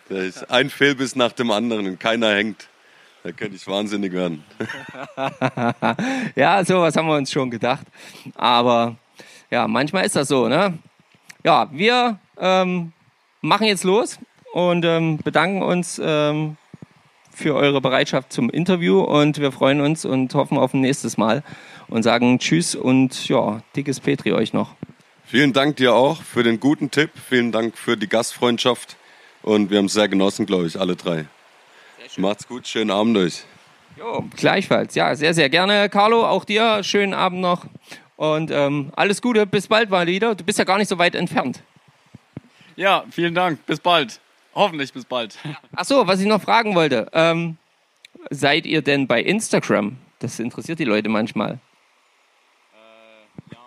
[0.09, 2.67] Da ist ein Fehlbiss nach dem anderen und keiner hängt.
[3.23, 4.43] Da könnte ich wahnsinnig werden.
[6.35, 7.85] ja, sowas haben wir uns schon gedacht.
[8.35, 8.95] Aber
[9.51, 10.47] ja, manchmal ist das so.
[10.47, 10.77] Ne?
[11.43, 12.93] Ja, wir ähm,
[13.41, 14.17] machen jetzt los
[14.53, 16.55] und ähm, bedanken uns ähm,
[17.33, 21.43] für eure Bereitschaft zum Interview und wir freuen uns und hoffen auf ein nächstes Mal
[21.89, 24.75] und sagen Tschüss und ja, dickes Petri euch noch.
[25.25, 27.11] Vielen Dank dir auch für den guten Tipp.
[27.29, 28.95] Vielen Dank für die Gastfreundschaft.
[29.47, 31.25] Und wir haben es sehr genossen, glaube ich, alle drei.
[32.17, 33.45] Macht's gut, schönen Abend euch.
[33.97, 34.93] Jo, gleichfalls.
[34.93, 35.87] Ja, sehr, sehr gerne.
[35.87, 37.65] Carlo, auch dir schönen Abend noch.
[38.17, 40.35] Und ähm, alles Gute, bis bald mal wieder.
[40.35, 41.63] Du bist ja gar nicht so weit entfernt.
[42.75, 43.65] Ja, vielen Dank.
[43.65, 44.19] Bis bald.
[44.53, 45.37] Hoffentlich bis bald.
[45.73, 47.07] Ach so, was ich noch fragen wollte.
[47.13, 47.55] Ähm,
[48.29, 49.95] seid ihr denn bei Instagram?
[50.19, 51.59] Das interessiert die Leute manchmal.
[53.49, 53.57] ja,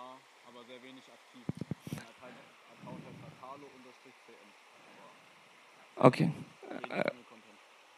[0.47, 1.41] aber sehr wenig aktiv.
[6.01, 6.31] Okay.
[6.89, 7.11] Äh,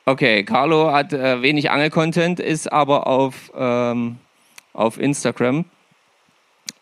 [0.05, 4.17] Okay, Carlo hat äh, wenig Angel-Content, ist aber auf, ähm,
[4.73, 5.63] auf Instagram.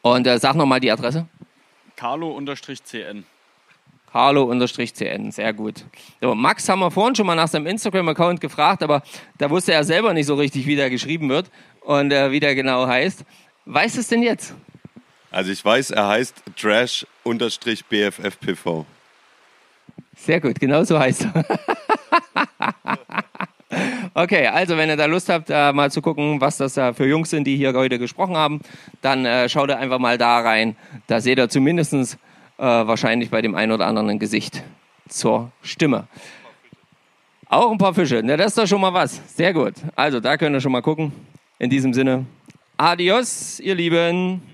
[0.01, 1.27] Und äh, sag nochmal die Adresse.
[1.95, 3.25] Carlo-CN.
[4.11, 5.85] Carlo-CN, sehr gut.
[6.19, 9.03] So, Max haben wir vorhin schon mal nach seinem Instagram-Account gefragt, aber
[9.37, 12.55] da wusste er selber nicht so richtig, wie der geschrieben wird und äh, wie der
[12.55, 13.23] genau heißt.
[13.65, 14.55] Weißt du es denn jetzt?
[15.29, 17.05] Also ich weiß, er heißt Trash-BFFPV.
[20.23, 21.45] Sehr gut, genau so heißt er.
[24.13, 27.07] okay, also wenn ihr da Lust habt, äh, mal zu gucken, was das da für
[27.07, 28.61] Jungs sind, die hier heute gesprochen haben,
[29.01, 30.75] dann äh, schaut ihr einfach mal da rein.
[31.07, 32.07] Da seht ihr zumindest äh,
[32.59, 34.61] wahrscheinlich bei dem einen oder anderen ein Gesicht
[35.09, 36.07] zur Stimme.
[37.47, 38.21] Auch ein paar Fische.
[38.23, 39.19] Na, das ist doch schon mal was.
[39.35, 39.73] Sehr gut.
[39.95, 41.11] Also da könnt ihr schon mal gucken.
[41.57, 42.25] In diesem Sinne,
[42.77, 44.50] adios, ihr Lieben.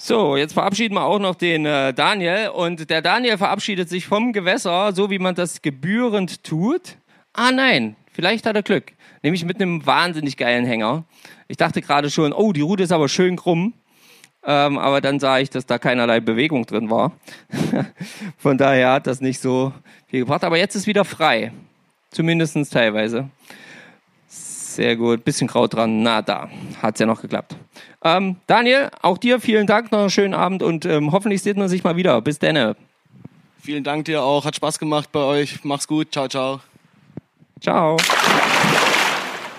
[0.00, 2.50] So, jetzt verabschieden wir auch noch den äh, Daniel.
[2.50, 6.96] Und der Daniel verabschiedet sich vom Gewässer, so wie man das gebührend tut.
[7.32, 8.92] Ah nein, vielleicht hat er Glück.
[9.24, 11.04] Nämlich mit einem wahnsinnig geilen Hänger.
[11.48, 13.74] Ich dachte gerade schon, oh, die Route ist aber schön krumm.
[14.44, 17.10] Ähm, aber dann sah ich, dass da keinerlei Bewegung drin war.
[18.38, 19.72] Von daher hat das nicht so
[20.06, 20.44] viel gebracht.
[20.44, 21.52] Aber jetzt ist wieder frei.
[22.12, 23.28] Zumindest teilweise.
[24.78, 25.24] Sehr gut.
[25.24, 26.04] Bisschen Kraut dran.
[26.04, 26.48] Na, da.
[26.80, 27.56] Hat's ja noch geklappt.
[28.04, 29.90] Ähm, Daniel, auch dir vielen Dank.
[29.90, 32.20] Noch einen schönen Abend und ähm, hoffentlich sieht man sich mal wieder.
[32.22, 32.76] Bis dann.
[33.60, 34.44] Vielen Dank dir auch.
[34.44, 35.64] Hat Spaß gemacht bei euch.
[35.64, 36.12] Mach's gut.
[36.12, 36.60] Ciao, ciao.
[37.60, 37.96] Ciao.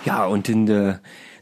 [0.06, 0.94] Ja, und in äh,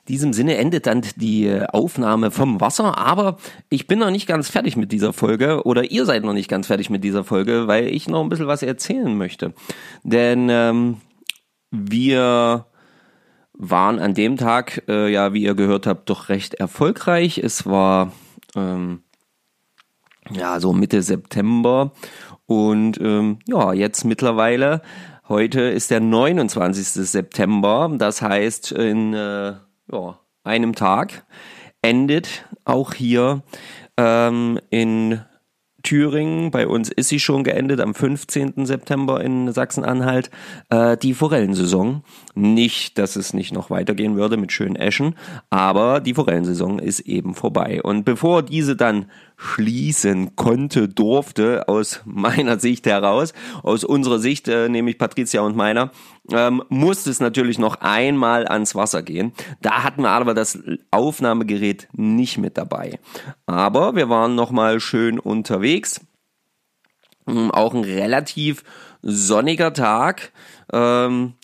[0.09, 2.99] diesem Sinne endet dann die äh, Aufnahme vom Wasser.
[2.99, 3.37] Aber
[3.71, 6.67] ich bin noch nicht ganz fertig mit dieser Folge oder ihr seid noch nicht ganz
[6.67, 9.55] fertig mit dieser Folge, weil ich noch ein bisschen was erzählen möchte.
[10.03, 10.97] Denn ähm,
[11.71, 12.67] wir
[13.59, 17.39] waren an dem Tag, äh, ja, wie ihr gehört habt, doch recht erfolgreich.
[17.39, 18.13] Es war
[18.55, 19.03] ähm,
[20.31, 21.93] ja so Mitte September
[22.47, 24.81] und ähm, ja, jetzt mittlerweile,
[25.29, 26.87] heute ist der 29.
[26.87, 29.55] September, das heißt in äh,
[29.93, 31.27] ja, einem Tag
[31.83, 33.43] endet auch hier
[33.97, 35.21] ähm, in
[35.89, 38.67] Thüringen, bei uns ist sie schon geendet am 15.
[38.67, 40.31] September in Sachsen-Anhalt,
[40.69, 42.03] äh, die Forellensaison.
[42.35, 45.15] Nicht, dass es nicht noch weitergehen würde mit schönen Eschen,
[45.49, 47.81] aber die Forellensaison ist eben vorbei.
[47.83, 49.07] Und bevor diese dann
[49.39, 55.91] schließen konnte, durfte, aus meiner Sicht heraus, aus unserer Sicht, äh, nämlich Patricia und meiner,
[56.31, 59.33] ähm, musste es natürlich noch einmal ans Wasser gehen.
[59.61, 60.59] Da hatten wir aber das
[60.91, 62.99] Aufnahmegerät nicht mit dabei.
[63.47, 66.01] Aber wir waren nochmal schön unterwegs.
[67.27, 68.65] Ähm, auch ein relativ
[69.03, 70.33] sonniger Tag.
[70.73, 71.35] Ähm,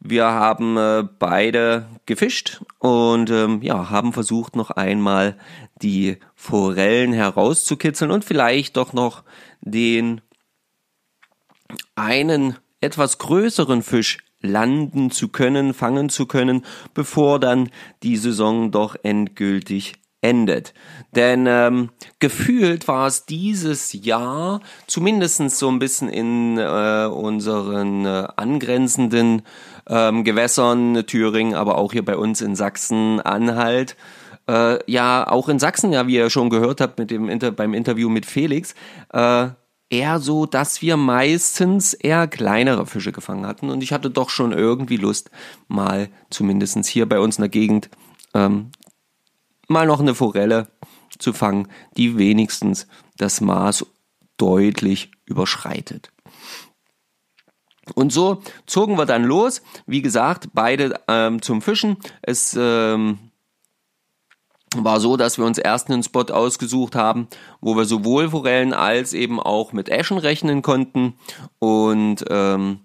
[0.00, 5.36] wir haben äh, beide gefischt und ähm, ja, haben versucht noch einmal
[5.80, 9.22] die Forellen herauszukitzeln und vielleicht doch noch
[9.60, 10.20] den
[11.94, 17.70] einen etwas größeren Fisch landen zu können, fangen zu können, bevor dann
[18.02, 20.72] die Saison doch endgültig endet.
[21.14, 28.28] Denn ähm, gefühlt war es dieses Jahr, zumindestens so ein bisschen in äh, unseren äh,
[28.36, 29.42] angrenzenden
[29.88, 33.96] ähm, Gewässern, Thüringen, aber auch hier bei uns in Sachsen-Anhalt,
[34.48, 37.74] äh, ja auch in Sachsen, ja, wie ihr schon gehört habt mit dem Inter beim
[37.74, 38.74] Interview mit Felix,
[39.12, 39.48] äh,
[39.92, 43.68] eher so, dass wir meistens eher kleinere Fische gefangen hatten.
[43.68, 45.30] Und ich hatte doch schon irgendwie Lust,
[45.68, 47.90] mal zumindestens hier bei uns in der Gegend
[48.34, 48.72] ähm,
[49.68, 50.68] mal noch eine Forelle
[51.18, 52.86] zu fangen, die wenigstens
[53.18, 53.86] das Maß
[54.38, 56.10] deutlich überschreitet.
[57.94, 59.60] Und so zogen wir dann los.
[59.86, 61.98] Wie gesagt, beide ähm, zum Fischen.
[62.22, 63.18] Es ähm,
[64.76, 67.28] war so, dass wir uns erst einen Spot ausgesucht haben,
[67.60, 71.14] wo wir sowohl Forellen als eben auch mit Eschen rechnen konnten.
[71.58, 72.80] Und ähm,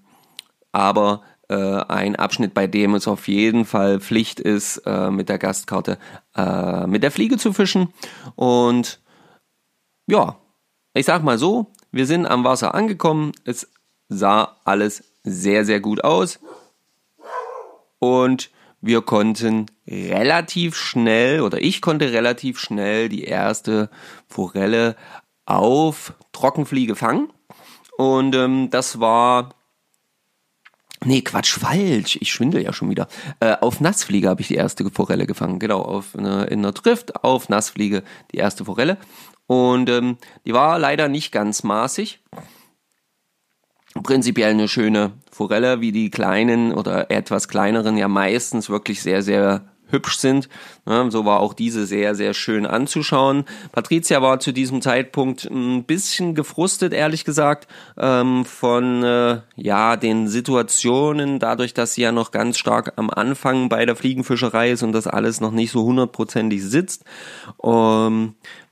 [0.71, 5.37] aber äh, ein Abschnitt, bei dem es auf jeden Fall Pflicht ist, äh, mit der
[5.37, 5.97] Gastkarte
[6.35, 7.93] äh, mit der Fliege zu fischen.
[8.35, 8.99] Und
[10.07, 10.37] ja,
[10.93, 13.69] ich sag mal so, wir sind am Wasser angekommen, es
[14.09, 16.39] sah alles sehr, sehr gut aus.
[17.99, 23.89] Und wir konnten relativ schnell, oder ich konnte relativ schnell die erste
[24.27, 24.95] Forelle
[25.45, 27.31] auf Trockenfliege fangen.
[27.97, 29.49] Und ähm, das war
[31.05, 32.17] Nee, Quatsch, falsch.
[32.21, 33.07] Ich schwindel ja schon wieder.
[33.39, 35.59] Äh, auf Nassfliege habe ich die erste Forelle gefangen.
[35.59, 38.97] Genau, auf eine, in einer Drift auf Nassfliege die erste Forelle.
[39.45, 42.23] Und ähm, die war leider nicht ganz maßig.
[44.03, 49.65] Prinzipiell eine schöne Forelle, wie die kleinen oder etwas kleineren ja meistens wirklich sehr, sehr
[49.89, 50.49] hübsch sind.
[50.85, 53.45] Ja, so war auch diese sehr, sehr schön anzuschauen.
[53.71, 60.27] Patricia war zu diesem Zeitpunkt ein bisschen gefrustet, ehrlich gesagt, ähm, von äh, ja den
[60.27, 64.93] Situationen, dadurch, dass sie ja noch ganz stark am Anfang bei der Fliegenfischerei ist und
[64.93, 67.03] das alles noch nicht so hundertprozentig sitzt.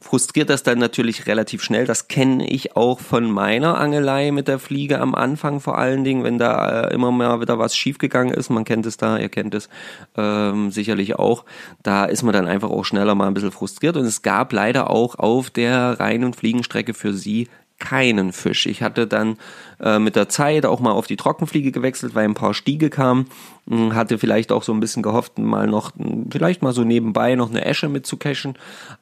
[0.05, 1.85] Frustriert das dann natürlich relativ schnell.
[1.85, 6.23] Das kenne ich auch von meiner Angelei mit der Fliege am Anfang vor allen Dingen,
[6.23, 8.51] wenn da äh, immer mal wieder was schiefgegangen ist.
[8.51, 9.67] Man kennt es da, ihr kennt es
[10.15, 11.43] ähm, sicherlich auch.
[11.81, 13.97] Da ist man dann einfach auch schneller mal ein bisschen frustriert.
[13.97, 17.47] Und es gab leider auch auf der Rhein- und Fliegenstrecke für sie
[17.79, 18.65] keinen Fisch.
[18.67, 19.37] Ich hatte dann
[19.79, 23.27] äh, mit der Zeit auch mal auf die Trockenfliege gewechselt, weil ein paar Stiege kamen.
[23.69, 27.35] Hm, hatte vielleicht auch so ein bisschen gehofft, mal noch, hm, vielleicht mal so nebenbei
[27.35, 28.57] noch eine Esche mitzucachen.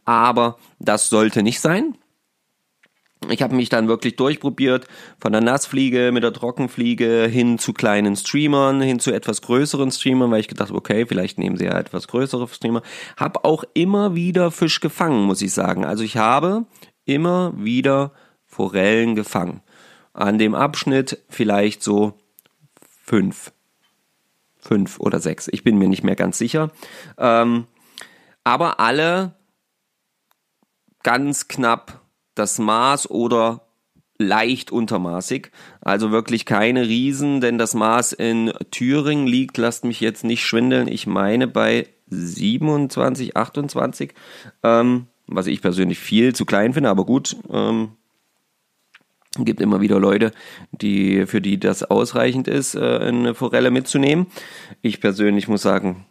[0.06, 1.96] Aber das sollte nicht sein.
[3.30, 4.88] Ich habe mich dann wirklich durchprobiert,
[5.20, 10.30] von der Nassfliege mit der Trockenfliege hin zu kleinen Streamern, hin zu etwas größeren Streamern,
[10.32, 12.82] weil ich gedacht habe, okay, vielleicht nehmen sie ja etwas größere Streamer.
[13.16, 15.86] Hab auch immer wieder Fisch gefangen, muss ich sagen.
[15.86, 16.66] Also ich habe
[17.06, 18.12] immer wieder
[18.54, 19.62] Forellen gefangen.
[20.14, 22.14] An dem Abschnitt vielleicht so
[23.04, 23.52] fünf.
[24.60, 25.50] Fünf oder sechs.
[25.52, 26.72] Ich bin mir nicht mehr ganz sicher.
[27.18, 27.66] Ähm,
[28.44, 29.36] aber alle
[31.04, 32.02] ganz knapp
[32.36, 33.68] das Maß oder
[34.18, 35.52] leicht untermaßig.
[35.82, 40.88] Also wirklich keine Riesen, denn das Maß in Thüringen liegt, lasst mich jetzt nicht schwindeln,
[40.88, 44.14] ich meine bei 27, 28,
[44.62, 47.94] ähm, was ich persönlich viel zu klein finde, aber gut, ähm,
[49.40, 50.32] gibt immer wieder Leute,
[50.72, 54.28] die, für die das ausreichend ist, äh, eine Forelle mitzunehmen.
[54.82, 56.06] Ich persönlich muss sagen,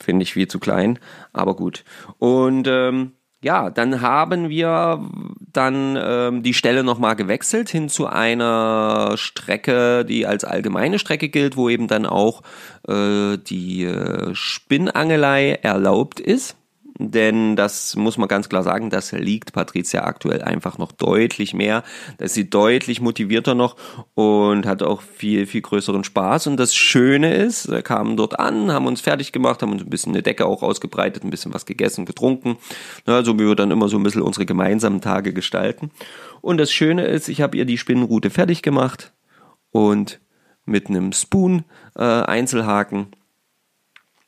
[0.00, 0.98] finde ich viel zu klein,
[1.32, 1.84] aber gut.
[2.18, 5.08] Und ähm, ja, dann haben wir
[5.52, 11.56] dann ähm, die Stelle nochmal gewechselt hin zu einer Strecke, die als allgemeine Strecke gilt,
[11.56, 12.42] wo eben dann auch
[12.88, 16.56] äh, die äh, Spinnangelei erlaubt ist.
[17.00, 21.84] Denn das muss man ganz klar sagen, das liegt Patricia aktuell einfach noch deutlich mehr.
[22.18, 23.76] Da ist sie deutlich motivierter noch
[24.14, 26.48] und hat auch viel, viel größeren Spaß.
[26.48, 29.90] Und das Schöne ist, wir kamen dort an, haben uns fertig gemacht, haben uns ein
[29.90, 32.56] bisschen eine Decke auch ausgebreitet, ein bisschen was gegessen, getrunken.
[33.06, 35.92] Ja, so wie wir dann immer so ein bisschen unsere gemeinsamen Tage gestalten.
[36.40, 39.12] Und das Schöne ist, ich habe ihr die Spinnenroute fertig gemacht
[39.70, 40.20] und
[40.64, 41.64] mit einem Spoon
[41.96, 43.08] äh, Einzelhaken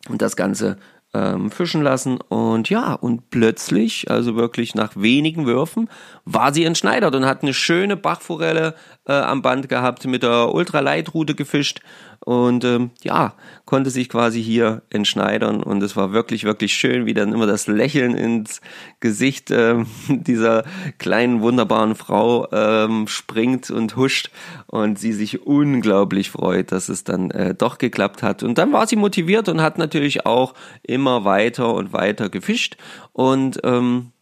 [0.08, 0.78] und das Ganze
[1.14, 2.18] ähm, fischen lassen.
[2.20, 5.88] Und ja, und plötzlich, also wirklich nach wenigen Würfen,
[6.32, 8.74] war sie entschneidert und hat eine schöne Bachforelle
[9.06, 11.80] äh, am Band gehabt, mit der Ultraleitroute gefischt
[12.20, 17.14] und ähm, ja, konnte sich quasi hier entschneidern und es war wirklich, wirklich schön, wie
[17.14, 18.60] dann immer das Lächeln ins
[19.00, 20.64] Gesicht ähm, dieser
[20.98, 24.30] kleinen, wunderbaren Frau ähm, springt und huscht
[24.66, 28.42] und sie sich unglaublich freut, dass es dann äh, doch geklappt hat.
[28.42, 32.76] Und dann war sie motiviert und hat natürlich auch immer weiter und weiter gefischt
[33.12, 34.12] und ähm,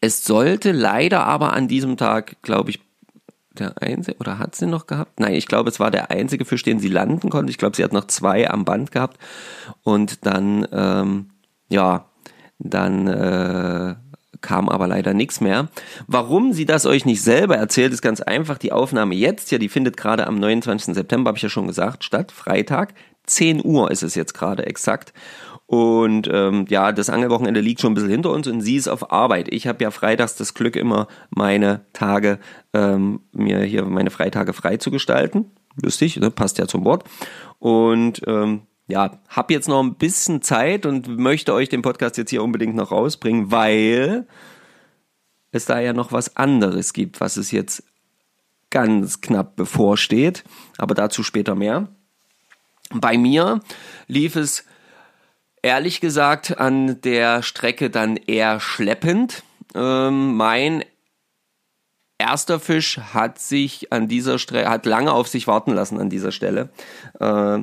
[0.00, 2.80] es sollte leider aber an diesem Tag, glaube ich,
[3.58, 5.20] der einzige, oder hat sie noch gehabt?
[5.20, 7.50] Nein, ich glaube, es war der einzige Fisch, den sie landen konnte.
[7.50, 9.18] Ich glaube, sie hat noch zwei am Band gehabt.
[9.82, 11.30] Und dann, ähm,
[11.68, 12.06] ja,
[12.58, 13.94] dann äh,
[14.40, 15.68] kam aber leider nichts mehr.
[16.06, 18.58] Warum sie das euch nicht selber erzählt, ist ganz einfach.
[18.58, 20.94] Die Aufnahme jetzt, ja, die findet gerade am 29.
[20.94, 22.32] September, habe ich ja schon gesagt, statt.
[22.32, 22.94] Freitag.
[23.26, 25.12] 10 Uhr ist es jetzt gerade exakt.
[25.72, 29.10] Und ähm, ja, das Angelwochenende liegt schon ein bisschen hinter uns und sie ist auf
[29.10, 29.48] Arbeit.
[29.50, 32.40] Ich habe ja freitags das Glück, immer meine Tage,
[32.74, 35.46] ähm, mir hier meine Freitage frei zu gestalten.
[35.82, 36.30] Lustig, ne?
[36.30, 37.04] passt ja zum Wort.
[37.58, 42.28] Und ähm, ja, hab jetzt noch ein bisschen Zeit und möchte euch den Podcast jetzt
[42.28, 44.26] hier unbedingt noch rausbringen, weil
[45.52, 47.82] es da ja noch was anderes gibt, was es jetzt
[48.68, 50.44] ganz knapp bevorsteht.
[50.76, 51.88] Aber dazu später mehr.
[52.90, 53.60] Bei mir
[54.06, 54.66] lief es
[55.62, 59.42] ehrlich gesagt an der Strecke dann eher schleppend.
[59.74, 60.84] Ähm, mein
[62.18, 66.32] erster Fisch hat sich an dieser Strecke, hat lange auf sich warten lassen an dieser
[66.32, 66.68] Stelle.
[67.20, 67.60] Äh,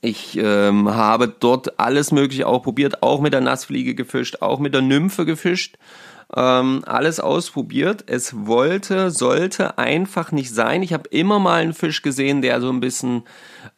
[0.00, 4.74] ich ähm, habe dort alles Mögliche auch probiert, auch mit der Nassfliege gefischt, auch mit
[4.74, 5.76] der Nymphe gefischt.
[6.36, 8.04] Ähm, alles ausprobiert.
[8.06, 10.82] Es wollte, sollte einfach nicht sein.
[10.82, 13.24] Ich habe immer mal einen Fisch gesehen, der so ein bisschen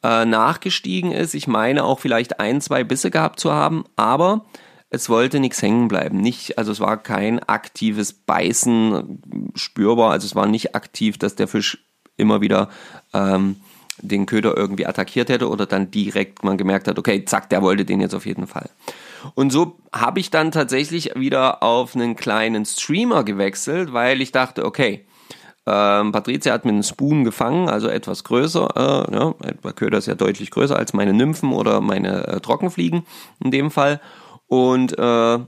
[0.02, 1.34] äh, nachgestiegen ist.
[1.34, 4.44] Ich meine auch vielleicht ein, zwei Bisse gehabt zu haben, aber
[4.90, 6.18] es wollte nichts hängen bleiben.
[6.18, 10.12] Nicht, also es war kein aktives Beißen spürbar.
[10.12, 11.84] Also es war nicht aktiv, dass der Fisch
[12.16, 12.68] immer wieder
[13.12, 13.56] ähm,
[13.98, 17.84] den Köder irgendwie attackiert hätte oder dann direkt man gemerkt hat, okay, zack, der wollte
[17.84, 18.70] den jetzt auf jeden Fall.
[19.34, 24.64] Und so habe ich dann tatsächlich wieder auf einen kleinen Streamer gewechselt, weil ich dachte,
[24.64, 25.06] okay,
[25.66, 28.68] ähm, Patricia hat mit einem Spoon gefangen, also etwas größer.
[29.10, 33.06] Äh, ja, der Köder ist ja deutlich größer als meine Nymphen oder meine äh, Trockenfliegen
[33.42, 34.00] in dem Fall.
[34.46, 35.38] Und äh,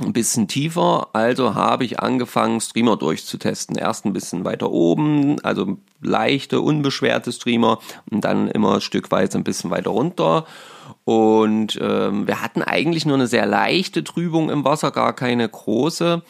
[0.00, 3.76] ein bisschen tiefer, also habe ich angefangen, Streamer durchzutesten.
[3.76, 7.80] Erst ein bisschen weiter oben, also leichte, unbeschwerte Streamer
[8.10, 10.46] und dann immer stückweise ein bisschen weiter runter.
[11.04, 16.22] Und ähm, wir hatten eigentlich nur eine sehr leichte Trübung im Wasser, gar keine große.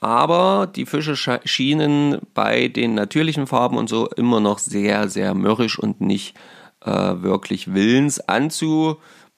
[0.00, 5.78] Aber die Fische schienen bei den natürlichen Farben und so immer noch sehr, sehr mürrisch
[5.78, 6.34] und nicht
[6.84, 8.20] äh, wirklich willens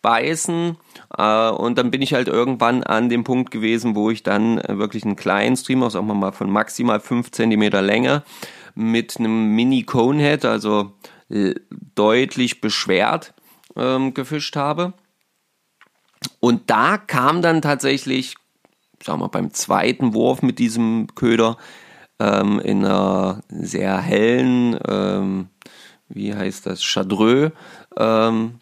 [0.06, 0.76] anzubeißen.
[1.16, 4.78] Äh, und dann bin ich halt irgendwann an dem Punkt gewesen, wo ich dann äh,
[4.78, 8.22] wirklich einen kleinen Streamer, sagen wir mal von maximal 5 cm Länge,
[8.74, 10.92] mit einem Mini Conehead, also
[11.30, 11.54] äh,
[11.94, 13.34] deutlich beschwert,
[13.76, 14.92] ähm, gefischt habe.
[16.40, 18.34] Und da kam dann tatsächlich,
[19.02, 21.56] sagen wir beim zweiten Wurf mit diesem Köder
[22.18, 25.48] ähm, in einer sehr hellen, ähm,
[26.08, 27.52] wie heißt das, Chadreux,
[27.96, 28.60] ähm,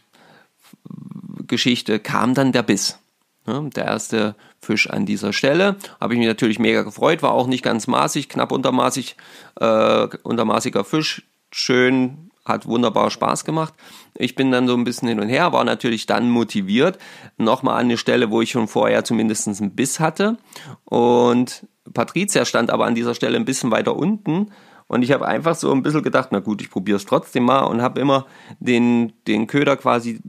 [1.47, 2.99] Geschichte kam dann der Biss.
[3.47, 5.77] Ja, der erste Fisch an dieser Stelle.
[6.01, 9.17] Habe ich mich natürlich mega gefreut, war auch nicht ganz maßig, knapp untermaßig,
[9.61, 11.23] äh, untermaßiger Fisch.
[11.51, 13.75] Schön, hat wunderbar Spaß gemacht.
[14.17, 16.99] Ich bin dann so ein bisschen hin und her, war natürlich dann motiviert.
[17.37, 20.37] Nochmal an eine Stelle, wo ich schon vorher zumindest einen Biss hatte.
[20.85, 24.51] Und Patricia stand aber an dieser Stelle ein bisschen weiter unten.
[24.87, 27.61] Und ich habe einfach so ein bisschen gedacht, na gut, ich probiere es trotzdem mal
[27.61, 28.27] und habe immer
[28.61, 30.21] den, den Köder quasi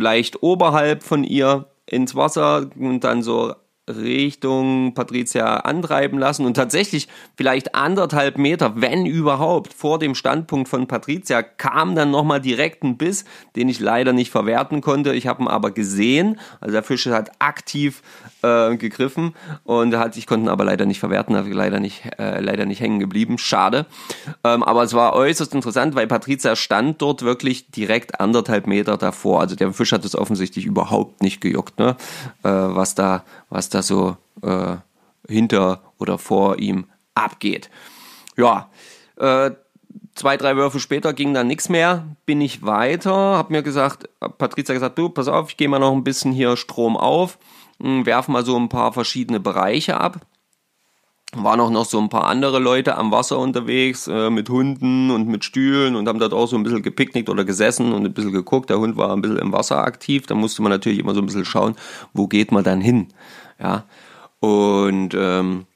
[0.00, 3.54] leicht oberhalb von ihr ins Wasser und dann so
[3.88, 10.86] Richtung Patricia antreiben lassen und tatsächlich vielleicht anderthalb Meter, wenn überhaupt, vor dem Standpunkt von
[10.86, 13.24] Patricia kam dann nochmal direkt ein Biss,
[13.56, 15.14] den ich leider nicht verwerten konnte.
[15.14, 18.02] Ich habe ihn aber gesehen, also der Fisch hat aktiv
[18.42, 19.34] äh, gegriffen
[19.64, 23.00] und hat, ich konnte ihn aber leider nicht verwerten, leider nicht, äh, leider nicht hängen
[23.00, 23.38] geblieben.
[23.38, 23.86] Schade.
[24.44, 29.40] Ähm, aber es war äußerst interessant, weil Patricia stand dort wirklich direkt anderthalb Meter davor.
[29.40, 31.96] Also der Fisch hat es offensichtlich überhaupt nicht gejuckt, ne?
[32.42, 34.76] Äh, was da, was da so äh,
[35.28, 37.70] hinter oder vor ihm abgeht.
[38.36, 38.70] Ja,
[39.16, 39.50] äh,
[40.14, 44.74] zwei, drei Würfe später ging dann nichts mehr, bin ich weiter, habe mir gesagt, Patricia
[44.74, 47.38] gesagt, du, pass auf, ich gehe mal noch ein bisschen hier Strom auf,
[47.80, 50.20] hm, werf mal so ein paar verschiedene Bereiche ab.
[51.32, 55.28] Waren auch noch so ein paar andere Leute am Wasser unterwegs äh, mit Hunden und
[55.28, 58.32] mit Stühlen und haben dort auch so ein bisschen gepicknickt oder gesessen und ein bisschen
[58.32, 58.68] geguckt.
[58.68, 60.26] Der Hund war ein bisschen im Wasser aktiv.
[60.26, 61.76] Da musste man natürlich immer so ein bisschen schauen,
[62.12, 63.08] wo geht man dann hin.
[63.60, 63.84] Ja,
[64.40, 65.66] und ähm,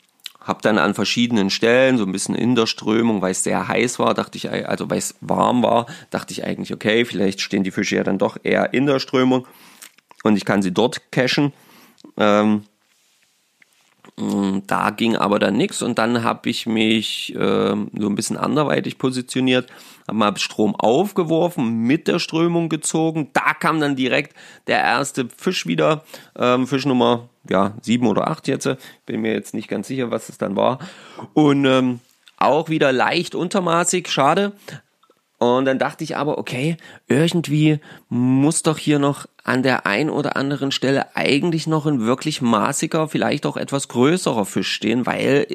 [0.45, 3.99] habe dann an verschiedenen Stellen, so ein bisschen in der Strömung, weil es sehr heiß
[3.99, 7.71] war, dachte ich, also weil es warm war, dachte ich eigentlich, okay, vielleicht stehen die
[7.71, 9.47] Fische ja dann doch eher in der Strömung
[10.23, 11.53] und ich kann sie dort cachen.
[12.17, 12.65] Ähm,
[14.67, 18.97] da ging aber dann nichts und dann habe ich mich äh, so ein bisschen anderweitig
[18.97, 19.69] positioniert,
[20.07, 23.31] habe mal Strom aufgeworfen, mit der Strömung gezogen.
[23.33, 24.37] Da kam dann direkt
[24.69, 26.05] der erste Fisch wieder,
[26.39, 28.69] ähm, Fisch Nummer ja, sieben oder acht jetzt.
[29.05, 30.79] Bin mir jetzt nicht ganz sicher, was es dann war.
[31.33, 31.99] Und ähm,
[32.37, 34.53] auch wieder leicht untermaßig, schade.
[35.39, 36.76] Und dann dachte ich aber, okay,
[37.09, 42.41] irgendwie muss doch hier noch an der ein oder anderen Stelle eigentlich noch ein wirklich
[42.41, 45.47] maßiger, vielleicht auch etwas größerer Fisch stehen, weil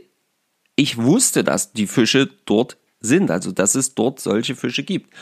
[0.76, 5.14] ich wusste, dass die Fische dort sind, also dass es dort solche Fische gibt.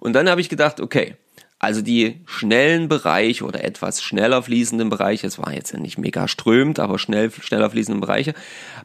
[0.00, 1.16] Und dann habe ich gedacht, okay,
[1.58, 6.28] also die schnellen Bereiche oder etwas schneller fließenden Bereiche, es war jetzt ja nicht mega
[6.28, 8.34] strömt, aber schnell, schneller fließenden Bereiche,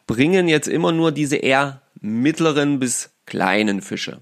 [0.08, 4.20] bringen jetzt immer nur diese eher mittleren bis kleinen Fische.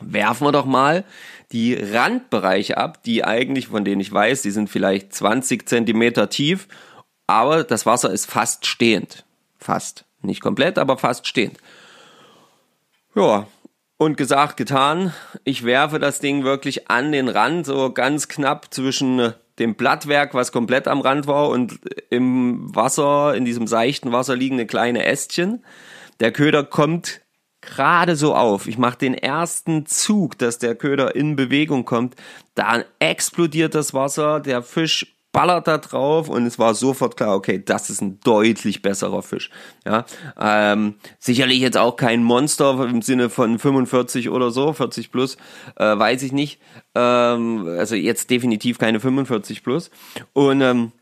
[0.00, 1.04] Werfen wir doch mal
[1.52, 6.68] die Randbereiche ab, die eigentlich, von denen ich weiß, die sind vielleicht 20 Zentimeter tief,
[7.26, 9.24] aber das Wasser ist fast stehend.
[9.58, 10.04] Fast.
[10.22, 11.58] Nicht komplett, aber fast stehend.
[13.14, 13.46] Ja,
[13.96, 15.12] und gesagt, getan.
[15.44, 20.52] Ich werfe das Ding wirklich an den Rand, so ganz knapp zwischen dem Blattwerk, was
[20.52, 21.80] komplett am Rand war, und
[22.10, 25.64] im Wasser, in diesem seichten Wasser liegende kleine Ästchen.
[26.20, 27.20] Der Köder kommt
[27.60, 28.66] gerade so auf.
[28.66, 32.14] Ich mache den ersten Zug, dass der Köder in Bewegung kommt.
[32.54, 37.62] Dann explodiert das Wasser, der Fisch geballert da drauf und es war sofort klar, okay,
[37.64, 39.50] das ist ein deutlich besserer Fisch.
[39.86, 40.04] Ja,
[40.38, 45.36] ähm, sicherlich jetzt auch kein Monster im Sinne von 45 oder so, 40 plus,
[45.76, 46.60] äh, weiß ich nicht.
[46.96, 49.90] Ähm, also jetzt definitiv keine 45 plus.
[50.32, 50.92] Und ähm,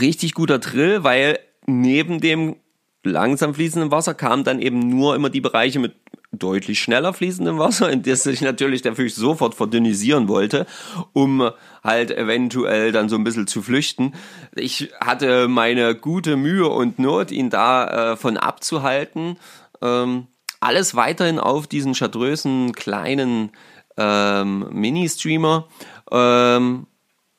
[0.00, 2.56] richtig guter Drill, weil neben dem
[3.04, 5.94] langsam fließenden Wasser kamen dann eben nur immer die Bereiche mit
[6.32, 10.66] deutlich schneller fließendem Wasser, in das sich natürlich der Fisch sofort verdünnisieren wollte,
[11.12, 11.50] um
[11.84, 14.14] halt eventuell dann so ein bisschen zu flüchten.
[14.54, 19.36] Ich hatte meine gute Mühe und Not, ihn da äh, von abzuhalten.
[19.82, 20.26] Ähm,
[20.60, 23.50] alles weiterhin auf diesen chartrösen kleinen
[23.98, 25.68] ähm, Mini-Streamer.
[26.10, 26.86] Ähm,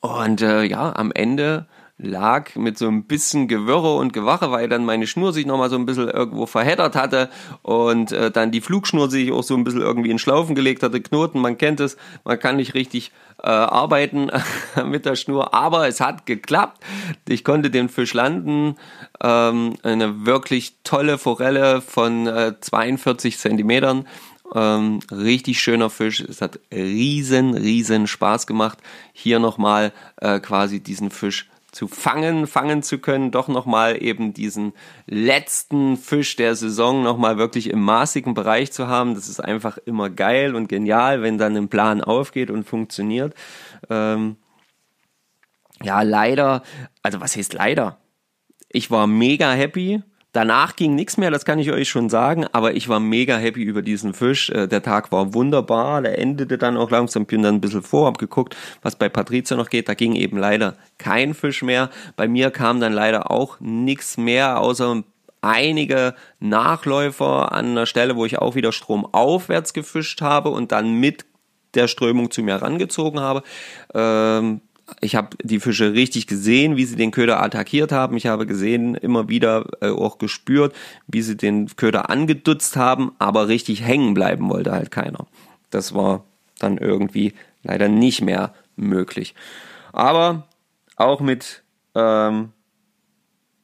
[0.00, 1.66] und äh, ja, am Ende
[1.96, 5.76] lag mit so ein bisschen Gewirre und Gewache, weil dann meine Schnur sich nochmal so
[5.76, 7.30] ein bisschen irgendwo verheddert hatte
[7.62, 11.00] und äh, dann die Flugschnur sich auch so ein bisschen irgendwie in Schlaufen gelegt hatte,
[11.00, 14.30] Knoten, man kennt es, man kann nicht richtig äh, arbeiten
[14.86, 16.82] mit der Schnur, aber es hat geklappt.
[17.28, 18.76] Ich konnte den Fisch landen,
[19.22, 24.08] ähm, eine wirklich tolle Forelle von äh, 42 Zentimetern.
[24.52, 26.20] Ähm, richtig schöner Fisch.
[26.20, 28.78] Es hat riesen, riesen Spaß gemacht,
[29.12, 34.72] hier nochmal äh, quasi diesen Fisch zu fangen, fangen zu können, doch nochmal eben diesen
[35.06, 39.14] letzten Fisch der Saison nochmal wirklich im maßigen Bereich zu haben.
[39.14, 43.34] Das ist einfach immer geil und genial, wenn dann ein Plan aufgeht und funktioniert.
[43.90, 44.36] Ähm
[45.82, 46.62] ja, leider,
[47.02, 47.98] also was heißt leider?
[48.68, 50.02] Ich war mega happy
[50.34, 53.62] Danach ging nichts mehr, das kann ich euch schon sagen, aber ich war mega happy
[53.62, 54.50] über diesen Fisch.
[54.50, 58.08] Äh, der Tag war wunderbar, der endete dann auch langsam, bin dann ein bisschen vor,
[58.08, 59.88] hab geguckt, was bei Patrizia noch geht.
[59.88, 61.88] Da ging eben leider kein Fisch mehr.
[62.16, 65.04] Bei mir kam dann leider auch nichts mehr, außer
[65.40, 71.26] einige Nachläufer an einer Stelle, wo ich auch wieder stromaufwärts gefischt habe und dann mit
[71.74, 73.44] der Strömung zu mir herangezogen habe.
[73.94, 74.62] Ähm,
[75.00, 78.16] ich habe die Fische richtig gesehen, wie sie den Köder attackiert haben.
[78.16, 80.74] Ich habe gesehen, immer wieder äh, auch gespürt,
[81.06, 85.26] wie sie den Köder angedutzt haben, aber richtig hängen bleiben wollte halt keiner.
[85.70, 86.24] Das war
[86.58, 87.32] dann irgendwie
[87.62, 89.34] leider nicht mehr möglich.
[89.92, 90.48] Aber
[90.96, 91.62] auch mit
[91.94, 92.50] ähm,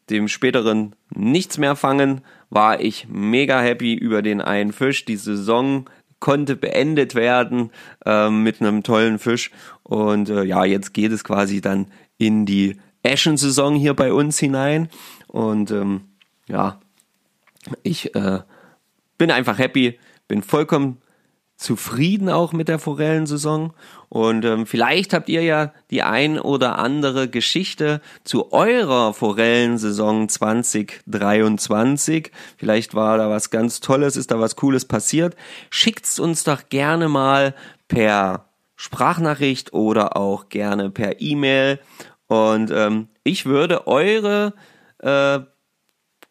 [0.08, 5.04] dem späteren Nichts mehr fangen war ich mega happy über den einen Fisch.
[5.04, 5.86] Die Saison
[6.20, 7.70] konnte beendet werden
[8.06, 9.50] äh, mit einem tollen Fisch.
[9.82, 11.86] Und äh, ja, jetzt geht es quasi dann
[12.18, 14.88] in die Eschen-Saison hier bei uns hinein.
[15.26, 16.02] Und ähm,
[16.46, 16.80] ja,
[17.82, 18.40] ich äh,
[19.18, 19.98] bin einfach happy,
[20.28, 20.98] bin vollkommen
[21.60, 23.72] zufrieden auch mit der Forellensaison
[24.10, 32.32] und ähm, vielleicht habt ihr ja die ein oder andere Geschichte zu eurer Forellensaison 2023.
[32.56, 35.36] Vielleicht war da was ganz Tolles, ist da was Cooles passiert.
[35.70, 37.54] Schickt's uns doch gerne mal
[37.86, 41.78] per Sprachnachricht oder auch gerne per E-Mail.
[42.26, 44.54] Und ähm, ich würde eure
[44.98, 45.38] äh,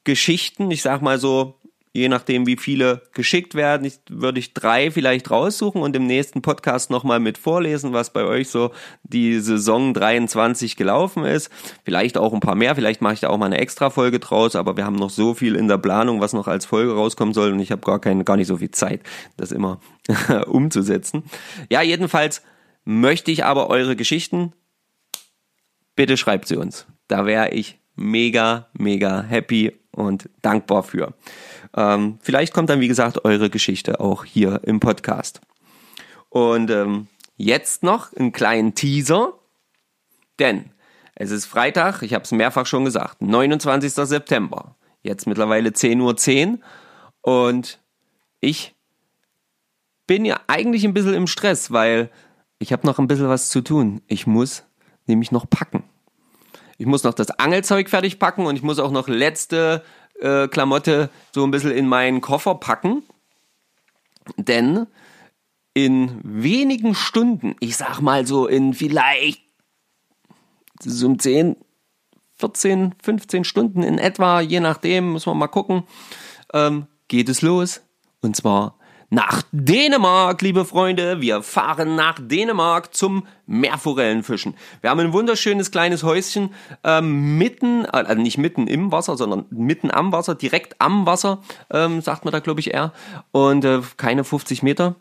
[0.03, 1.58] Geschichten, ich sag mal so
[1.91, 6.41] je nachdem, wie viele geschickt werden, ich, würde ich drei vielleicht raussuchen und im nächsten
[6.41, 8.71] Podcast nochmal mit vorlesen, was bei euch so
[9.03, 11.49] die Saison 23 gelaufen ist.
[11.83, 14.55] Vielleicht auch ein paar mehr, vielleicht mache ich da auch mal eine extra Folge draus,
[14.55, 17.51] aber wir haben noch so viel in der Planung, was noch als Folge rauskommen soll
[17.51, 19.01] und ich habe gar, keine, gar nicht so viel Zeit,
[19.37, 19.79] das immer
[20.47, 21.23] umzusetzen.
[21.71, 22.43] Ja, jedenfalls
[22.85, 24.53] möchte ich aber eure Geschichten,
[25.95, 26.85] bitte schreibt sie uns.
[27.07, 31.13] Da wäre ich mega, mega happy und dankbar für.
[31.75, 35.41] Ähm, vielleicht kommt dann, wie gesagt, eure Geschichte auch hier im Podcast.
[36.29, 37.07] Und ähm,
[37.37, 39.33] jetzt noch einen kleinen Teaser,
[40.39, 40.71] denn
[41.15, 43.91] es ist Freitag, ich habe es mehrfach schon gesagt, 29.
[43.93, 46.59] September, jetzt mittlerweile 10.10 Uhr
[47.21, 47.79] und
[48.39, 48.75] ich
[50.07, 52.09] bin ja eigentlich ein bisschen im Stress, weil
[52.57, 54.01] ich habe noch ein bisschen was zu tun.
[54.07, 54.63] Ich muss
[55.07, 55.83] nämlich noch packen.
[56.77, 59.83] Ich muss noch das Angelzeug fertig packen und ich muss auch noch letzte
[60.19, 63.03] äh, Klamotte so ein bisschen in meinen Koffer packen.
[64.37, 64.87] Denn
[65.73, 69.43] in wenigen Stunden, ich sag mal so in vielleicht
[70.81, 71.57] so um 10,
[72.35, 75.83] 14, 15 Stunden in etwa, je nachdem, müssen wir mal gucken,
[76.53, 77.81] ähm, geht es los.
[78.21, 78.78] Und zwar
[79.09, 81.19] nach Dänemark, liebe Freunde.
[81.19, 84.55] Wir fahren nach Dänemark zum Meerforellenfischen.
[84.81, 86.53] Wir haben ein wunderschönes kleines Häuschen
[86.83, 91.41] ähm, mitten, äh, also nicht mitten im Wasser, sondern mitten am Wasser, direkt am Wasser,
[91.71, 92.93] ähm, sagt man da, glaube ich, eher.
[93.31, 94.95] Und äh, keine 50 Meter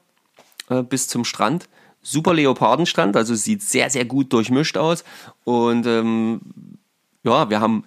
[0.71, 1.69] äh, bis zum Strand.
[2.01, 5.05] Super Leopardenstrand, also sieht sehr, sehr gut durchmischt aus.
[5.45, 6.41] Und ähm,
[7.25, 7.85] ja, wir haben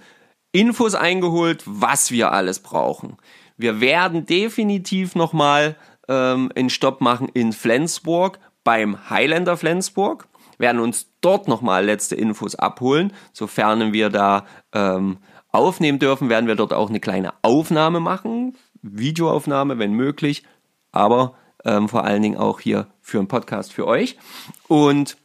[0.51, 3.17] Infos eingeholt, was wir alles brauchen.
[3.57, 5.75] Wir werden definitiv nochmal
[6.07, 10.27] ähm, einen Stopp machen in Flensburg beim Highlander Flensburg.
[10.57, 13.13] werden uns dort nochmal letzte Infos abholen.
[13.33, 15.17] Sofern wir da ähm,
[15.51, 18.55] aufnehmen dürfen, werden wir dort auch eine kleine Aufnahme machen.
[18.81, 20.43] Videoaufnahme, wenn möglich.
[20.91, 21.35] Aber
[21.65, 24.17] ähm, vor allen Dingen auch hier für einen Podcast für euch.
[24.67, 25.17] Und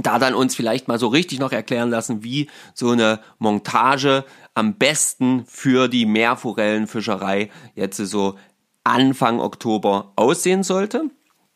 [0.00, 4.74] da dann uns vielleicht mal so richtig noch erklären lassen, wie so eine Montage am
[4.74, 8.36] besten für die Meerforellenfischerei jetzt so
[8.84, 11.10] Anfang Oktober aussehen sollte.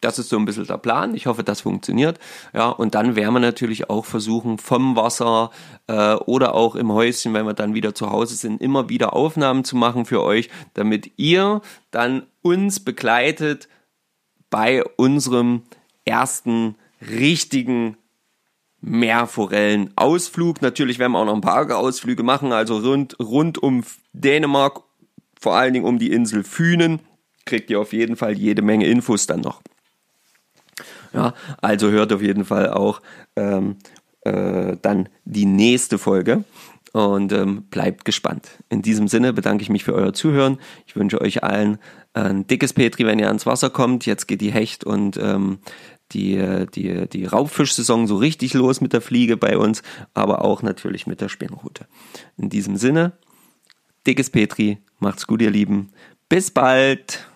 [0.05, 1.15] Das ist so ein bisschen der Plan.
[1.15, 2.19] Ich hoffe, das funktioniert.
[2.53, 5.51] Ja, und dann werden wir natürlich auch versuchen, vom Wasser
[5.87, 9.65] äh, oder auch im Häuschen, wenn wir dann wieder zu Hause sind, immer wieder Aufnahmen
[9.65, 13.69] zu machen für euch, damit ihr dann uns begleitet
[14.51, 15.63] bei unserem
[16.05, 17.97] ersten richtigen
[18.83, 20.61] Meerforellen-Ausflug.
[20.61, 24.83] Natürlich werden wir auch noch ein paar Ausflüge machen, also rund, rund um Dänemark,
[25.41, 27.01] vor allen Dingen um die Insel Fünen,
[27.45, 29.63] kriegt ihr auf jeden Fall jede Menge Infos dann noch.
[31.13, 33.01] Ja, also hört auf jeden Fall auch
[33.37, 33.77] ähm,
[34.23, 36.45] äh, dann die nächste Folge
[36.93, 38.51] und ähm, bleibt gespannt.
[38.69, 40.59] In diesem Sinne bedanke ich mich für euer Zuhören.
[40.87, 41.79] Ich wünsche euch allen
[42.15, 44.07] ein dickes Petri, wenn ihr ans Wasser kommt.
[44.07, 45.59] Jetzt geht die Hecht und ähm,
[46.13, 49.83] die, die, die Raubfischsaison so richtig los mit der Fliege bei uns,
[50.15, 51.87] aber auch natürlich mit der Spinnrute.
[52.37, 53.13] In diesem Sinne,
[54.07, 55.91] dickes Petri, macht's gut, ihr Lieben.
[56.29, 57.27] Bis bald!